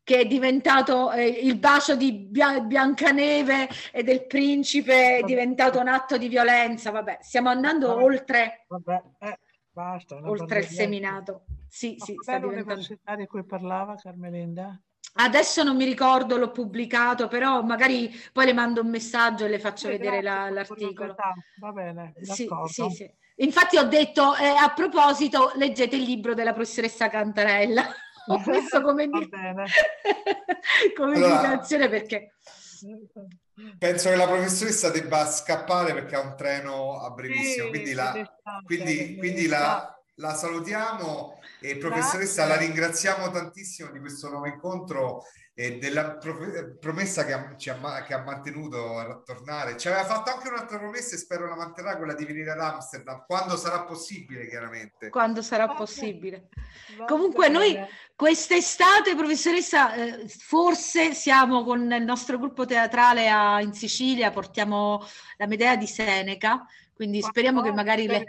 che 0.08 0.20
è 0.20 0.24
diventato 0.26 1.12
eh, 1.12 1.26
il 1.26 1.58
bacio 1.58 1.94
di 1.94 2.12
Bia- 2.12 2.60
Biancaneve 2.60 3.68
e 3.92 4.02
del 4.02 4.26
principe, 4.26 5.18
è 5.18 5.22
diventato 5.22 5.78
un 5.78 5.88
atto 5.88 6.16
di 6.16 6.28
violenza. 6.28 6.90
Vabbè, 6.90 7.18
stiamo 7.20 7.50
andando 7.50 7.88
vabbè, 7.88 8.02
oltre, 8.02 8.64
vabbè, 8.68 9.02
eh, 9.18 9.38
basta, 9.70 10.18
oltre 10.22 10.60
il 10.60 10.64
seminato. 10.66 11.44
Sì, 11.68 11.96
Ma 11.98 12.04
sì, 12.06 12.14
sta 12.20 12.38
diventando... 12.38 12.82
di 13.16 13.26
cui 13.26 13.44
parlava 13.44 13.96
Carmelinda? 13.96 14.80
Adesso 15.20 15.64
non 15.64 15.76
mi 15.76 15.84
ricordo, 15.84 16.36
l'ho 16.36 16.52
pubblicato, 16.52 17.26
però 17.26 17.60
magari 17.62 18.08
poi 18.32 18.46
le 18.46 18.52
mando 18.52 18.82
un 18.82 18.88
messaggio 18.88 19.46
e 19.46 19.48
le 19.48 19.58
faccio 19.58 19.86
sì, 19.86 19.92
vedere 19.92 20.22
la, 20.22 20.48
l'articolo. 20.48 21.16
Va 21.58 21.72
bene, 21.72 22.14
sì, 22.20 22.48
sì, 22.66 22.90
sì. 22.90 23.10
Infatti 23.36 23.76
ho 23.78 23.84
detto, 23.84 24.36
eh, 24.36 24.46
a 24.46 24.72
proposito, 24.72 25.52
leggete 25.56 25.96
il 25.96 26.02
libro 26.02 26.34
della 26.34 26.52
professoressa 26.52 27.08
Cantarella. 27.08 27.88
ho 28.28 28.42
messo 28.46 28.80
come, 28.80 29.08
di... 29.08 29.28
come 30.96 31.16
allora, 31.16 31.34
indicazione 31.34 31.88
perché... 31.88 32.34
Penso 33.76 34.10
che 34.10 34.16
la 34.16 34.28
professoressa 34.28 34.90
debba 34.90 35.26
scappare 35.26 35.94
perché 35.94 36.14
ha 36.14 36.20
un 36.20 36.36
treno 36.36 37.00
a 37.00 37.10
brevissimo, 37.10 37.64
sì, 37.64 37.70
quindi, 37.70 37.92
la, 37.92 38.38
quindi, 38.64 39.16
quindi 39.16 39.46
la, 39.48 39.97
la 40.18 40.34
salutiamo 40.34 41.40
e 41.60 41.76
professoressa 41.76 42.44
Grazie. 42.44 42.46
la 42.46 42.56
ringraziamo 42.56 43.30
tantissimo 43.30 43.90
di 43.90 43.98
questo 43.98 44.28
nuovo 44.28 44.46
incontro 44.46 45.24
e 45.54 45.78
della 45.78 46.12
pro- 46.12 46.76
promessa 46.78 47.24
che 47.24 47.32
ha, 47.32 47.56
ha, 47.80 48.02
che 48.04 48.14
ha, 48.14 48.22
mantenuto 48.22 48.96
a 48.96 49.20
tornare. 49.24 49.76
Ci 49.76 49.88
aveva 49.88 50.04
fatto 50.04 50.30
anche 50.30 50.46
un'altra 50.46 50.78
promessa 50.78 51.16
e 51.16 51.18
spero 51.18 51.48
la 51.48 51.56
manterrà, 51.56 51.96
quella 51.96 52.14
di 52.14 52.24
venire 52.24 52.52
ad 52.52 52.60
Amsterdam, 52.60 53.24
quando 53.26 53.56
sarà 53.56 53.82
possibile 53.82 54.46
chiaramente. 54.46 55.08
Quando 55.08 55.42
sarà 55.42 55.68
possibile. 55.70 56.48
Comunque 57.08 57.48
noi 57.48 57.76
quest'estate, 58.14 59.16
professoressa, 59.16 59.94
eh, 59.94 60.28
forse 60.28 61.12
siamo 61.12 61.64
con 61.64 61.90
il 61.90 62.04
nostro 62.04 62.38
gruppo 62.38 62.64
teatrale 62.64 63.28
a, 63.28 63.60
in 63.60 63.72
Sicilia, 63.72 64.30
portiamo 64.30 65.04
la 65.38 65.46
Medea 65.48 65.74
di 65.74 65.88
Seneca, 65.88 66.64
quindi 66.94 67.20
speriamo 67.20 67.62
che 67.62 67.72
magari 67.72 68.06
le, 68.06 68.24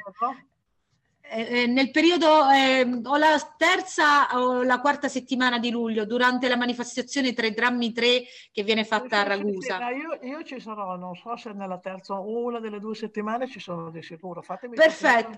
eh, 1.32 1.61
eh, 1.61 1.67
nel 1.67 1.91
periodo 1.91 2.49
eh, 2.49 3.01
o 3.03 3.17
la 3.17 3.38
terza 3.55 4.38
o 4.39 4.63
la 4.63 4.80
quarta 4.80 5.07
settimana 5.07 5.59
di 5.59 5.69
luglio 5.69 6.05
durante 6.05 6.47
la 6.47 6.57
manifestazione 6.57 7.34
3 7.34 7.51
drammi 7.53 7.91
3 7.91 8.23
che 8.51 8.63
viene 8.63 8.84
fatta 8.84 9.19
a 9.19 9.23
Ragusa. 9.23 9.77
Sì, 9.77 9.84
io, 9.95 10.38
io, 10.38 10.43
ci 10.43 10.59
sarò, 10.59 10.95
non 10.95 11.15
so 11.15 11.36
se 11.36 11.51
nella 11.53 11.77
terza 11.77 12.15
o 12.15 12.43
una 12.43 12.59
delle 12.59 12.80
due 12.80 12.95
settimane 12.95 13.47
ci 13.47 13.59
sono 13.59 13.91
di 13.91 14.01
sicuro. 14.01 14.41
Fatemi 14.41 14.75
Perfetto. 14.75 15.38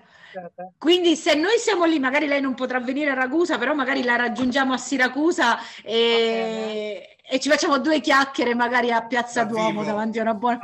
Quindi 0.77 1.15
se 1.15 1.35
noi 1.35 1.57
siamo 1.57 1.85
lì, 1.85 1.99
magari 1.99 2.27
lei 2.27 2.41
non 2.41 2.53
potrà 2.53 2.79
venire 2.79 3.11
a 3.11 3.15
Ragusa, 3.15 3.57
però 3.57 3.73
magari 3.73 4.03
la 4.03 4.15
raggiungiamo 4.15 4.73
a 4.73 4.77
Siracusa 4.77 5.57
e, 5.83 7.17
e 7.29 7.39
ci 7.39 7.49
facciamo 7.49 7.79
due 7.79 8.01
chiacchiere 8.01 8.53
magari 8.55 8.91
a 8.91 9.05
Piazza 9.05 9.43
Duomo 9.45 9.81
vivo. 9.81 9.83
davanti 9.83 10.19
a 10.19 10.21
una 10.23 10.33
buona... 10.33 10.59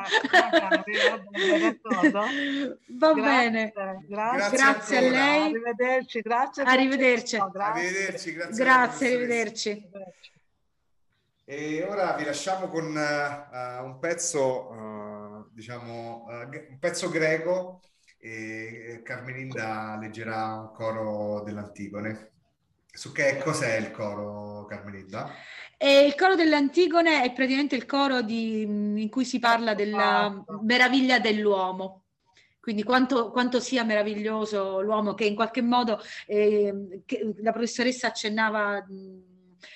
Va 2.87 3.13
bene. 3.13 3.73
Grazie, 4.07 4.57
grazie 4.57 4.97
a 4.97 5.01
lei. 5.01 5.41
Arrivederci, 5.43 6.21
grazie. 6.21 6.63
Arrivederci. 6.63 7.37
No, 7.37 7.49
grazie. 7.51 7.81
Arrivederci, 7.81 8.33
grazie. 8.33 8.63
Grazie, 8.63 9.07
arrivederci. 9.07 9.89
E 11.49 11.85
ora 11.87 12.13
vi 12.15 12.25
lasciamo 12.25 12.67
con 12.67 12.87
uh, 12.87 13.85
un 13.85 13.99
pezzo, 13.99 14.69
uh, 14.69 15.47
diciamo, 15.53 16.25
uh, 16.27 16.71
un 16.71 16.77
pezzo 16.77 17.09
greco 17.09 17.79
e 18.19 18.99
Carmelinda 19.01 19.95
leggerà 19.97 20.55
un 20.55 20.73
coro 20.73 21.43
dell'Antigone. 21.43 22.31
Su 22.91 23.13
che 23.13 23.37
cos'è 23.37 23.77
il 23.77 23.91
coro, 23.91 24.65
Carmelinda? 24.65 25.31
E 25.79 26.05
il 26.05 26.15
coro 26.15 26.33
dell'Antigone 26.33 27.21
è 27.21 27.31
praticamente 27.33 27.75
il 27.75 27.85
coro 27.85 28.23
di, 28.23 28.61
in 28.61 29.09
cui 29.09 29.25
si 29.25 29.37
parla 29.37 29.75
della 29.75 30.43
meraviglia 30.63 31.19
dell'uomo. 31.19 32.05
Quindi 32.59 32.83
quanto, 32.83 33.29
quanto 33.31 33.59
sia 33.59 33.83
meraviglioso 33.83 34.81
l'uomo 34.81 35.13
che 35.13 35.25
in 35.25 35.35
qualche 35.35 35.61
modo 35.61 36.01
eh, 36.25 37.03
la 37.37 37.51
professoressa 37.51 38.07
accennava 38.07 38.83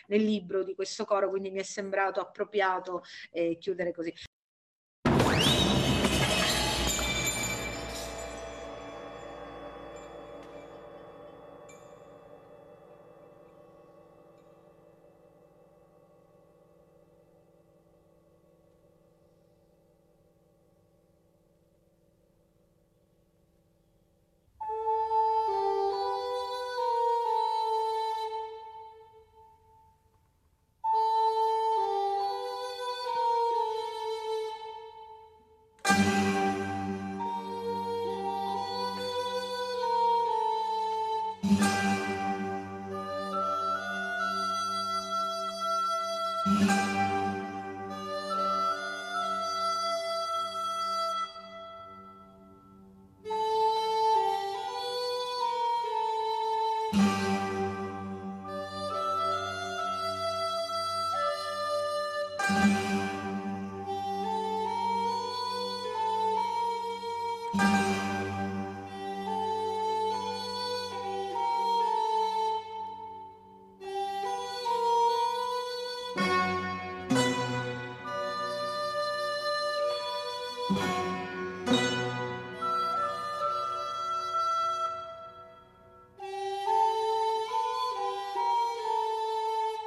nel 0.08 0.24
libro 0.24 0.64
di 0.64 0.76
questo 0.76 1.06
coro, 1.06 1.30
quindi 1.30 1.52
mi 1.52 1.60
è 1.60 1.64
sembrato 1.64 2.20
appropriato 2.20 3.04
eh, 3.32 3.58
chiudere 3.60 3.94
così. 3.94 4.14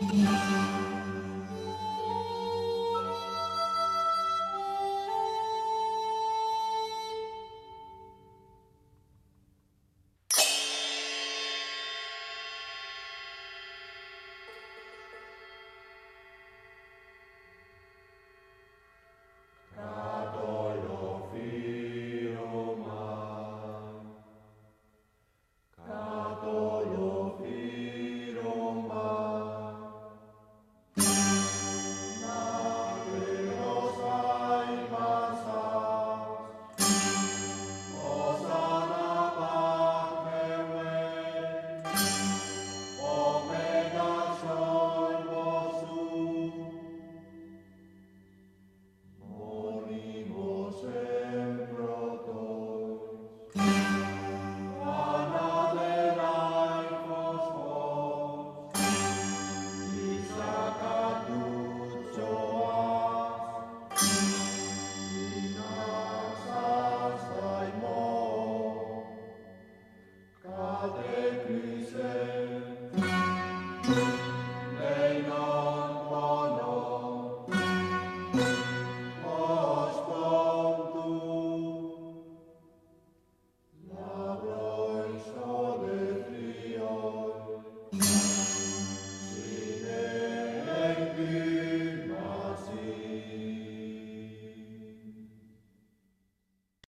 Yeah. 0.01 0.94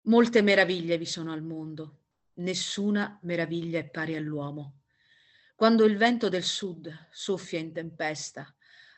Molte 0.06 0.40
meraviglie 0.40 0.98
vi 0.98 1.04
sono 1.04 1.32
al 1.32 1.42
mondo, 1.42 2.02
nessuna 2.34 3.18
meraviglia 3.22 3.80
è 3.80 3.88
pari 3.88 4.14
all'uomo. 4.14 4.82
Quando 5.56 5.84
il 5.84 5.96
vento 5.96 6.28
del 6.28 6.44
sud 6.44 7.08
soffia 7.10 7.58
in 7.58 7.72
tempesta, 7.72 8.54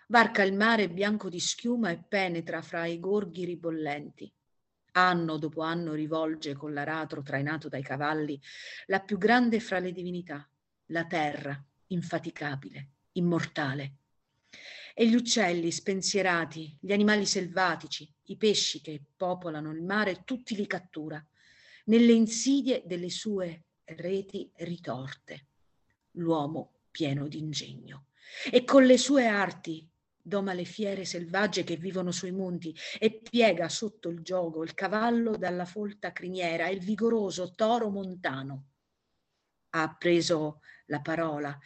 varca 0.09 0.43
il 0.43 0.53
mare 0.53 0.91
bianco 0.91 1.31
di 1.31 1.41
schiuma 1.41 1.89
e 1.89 2.03
penetra 2.07 2.61
fra 2.61 2.85
i 2.85 3.01
gorghi 3.01 3.47
ribollenti. 3.47 4.31
Anno 4.93 5.39
dopo 5.39 5.63
anno 5.63 5.95
rivolge 5.95 6.53
con 6.53 6.75
l'aratro 6.75 7.23
trainato 7.23 7.71
dai 7.71 7.83
cavalli 7.83 8.39
la 8.87 9.01
più 9.01 9.17
grande 9.17 9.61
fra 9.61 9.79
le 9.79 9.93
divinità, 9.93 10.47
la 10.89 11.07
terra, 11.07 11.59
infaticabile, 11.87 12.89
immortale. 13.13 13.98
E 15.01 15.07
gli 15.07 15.15
uccelli 15.15 15.71
spensierati, 15.71 16.77
gli 16.81 16.91
animali 16.91 17.25
selvatici, 17.25 18.13
i 18.25 18.37
pesci 18.37 18.81
che 18.81 19.01
popolano 19.17 19.71
il 19.71 19.81
mare, 19.81 20.25
tutti 20.25 20.57
li 20.57 20.67
cattura, 20.67 21.25
nelle 21.85 22.11
insidie 22.11 22.83
delle 22.85 23.09
sue 23.09 23.67
reti 23.85 24.51
ritorte. 24.57 25.47
L'uomo 26.15 26.81
pieno 26.91 27.29
d'ingegno. 27.29 28.07
E 28.51 28.65
con 28.65 28.87
le 28.87 28.99
sue 28.99 29.27
arti 29.27 29.89
doma 30.21 30.53
le 30.53 30.65
fiere 30.65 31.05
selvagge 31.05 31.63
che 31.63 31.77
vivono 31.77 32.11
sui 32.11 32.33
monti 32.33 32.75
e 32.99 33.21
piega 33.21 33.69
sotto 33.69 34.09
il 34.09 34.23
gioco 34.23 34.65
il 34.65 34.75
cavallo 34.75 35.37
dalla 35.37 35.65
folta 35.65 36.11
criniera 36.11 36.67
e 36.67 36.73
il 36.73 36.81
vigoroso 36.81 37.53
toro 37.55 37.89
montano. 37.89 38.65
Ha 39.71 39.95
preso 39.97 40.59
la 40.87 41.01
parola 41.01 41.57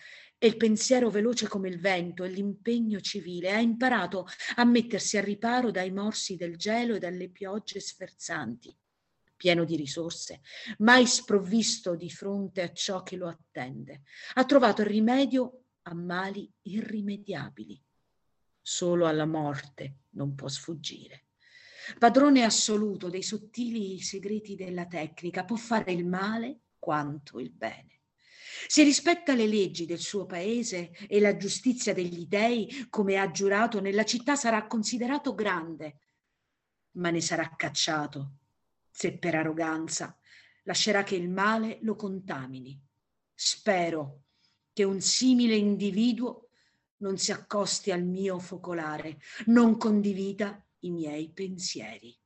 e 0.42 0.48
il 0.48 0.56
pensiero 0.56 1.08
veloce 1.08 1.46
come 1.46 1.68
il 1.68 1.78
vento 1.78 2.24
e 2.24 2.28
l'impegno 2.28 2.98
civile 2.98 3.52
ha 3.52 3.60
imparato 3.60 4.26
a 4.56 4.64
mettersi 4.64 5.16
a 5.16 5.20
riparo 5.20 5.70
dai 5.70 5.92
morsi 5.92 6.34
del 6.34 6.56
gelo 6.56 6.96
e 6.96 6.98
dalle 6.98 7.28
piogge 7.28 7.78
sferzanti 7.78 8.76
pieno 9.36 9.64
di 9.64 9.76
risorse, 9.76 10.40
mai 10.78 11.06
sprovvisto 11.06 11.94
di 11.94 12.10
fronte 12.10 12.62
a 12.62 12.72
ciò 12.72 13.04
che 13.04 13.14
lo 13.14 13.28
attende. 13.28 14.02
Ha 14.34 14.44
trovato 14.44 14.82
il 14.82 14.88
rimedio 14.88 15.64
a 15.82 15.94
mali 15.94 16.52
irrimediabili 16.62 17.80
solo 18.60 19.06
alla 19.06 19.26
morte 19.26 19.98
non 20.10 20.34
può 20.34 20.48
sfuggire. 20.48 21.26
Padrone 21.98 22.42
assoluto 22.42 23.08
dei 23.08 23.22
sottili 23.22 24.00
segreti 24.00 24.56
della 24.56 24.86
tecnica, 24.86 25.44
può 25.44 25.56
fare 25.56 25.92
il 25.92 26.04
male 26.04 26.62
quanto 26.80 27.38
il 27.38 27.50
bene. 27.50 28.01
Se 28.66 28.82
rispetta 28.82 29.34
le 29.34 29.46
leggi 29.46 29.86
del 29.86 29.98
suo 29.98 30.26
paese 30.26 30.90
e 31.08 31.20
la 31.20 31.36
giustizia 31.36 31.92
degli 31.92 32.26
dei, 32.26 32.86
come 32.90 33.16
ha 33.16 33.30
giurato, 33.30 33.80
nella 33.80 34.04
città 34.04 34.36
sarà 34.36 34.66
considerato 34.66 35.34
grande, 35.34 35.98
ma 36.92 37.10
ne 37.10 37.20
sarà 37.20 37.54
cacciato 37.56 38.36
se 38.90 39.16
per 39.16 39.34
arroganza 39.34 40.16
lascerà 40.64 41.02
che 41.02 41.16
il 41.16 41.28
male 41.28 41.78
lo 41.82 41.96
contamini. 41.96 42.80
Spero 43.34 44.24
che 44.72 44.84
un 44.84 45.00
simile 45.00 45.56
individuo 45.56 46.48
non 46.98 47.18
si 47.18 47.32
accosti 47.32 47.90
al 47.90 48.04
mio 48.04 48.38
focolare, 48.38 49.18
non 49.46 49.76
condivida 49.76 50.64
i 50.80 50.90
miei 50.90 51.30
pensieri. 51.30 52.16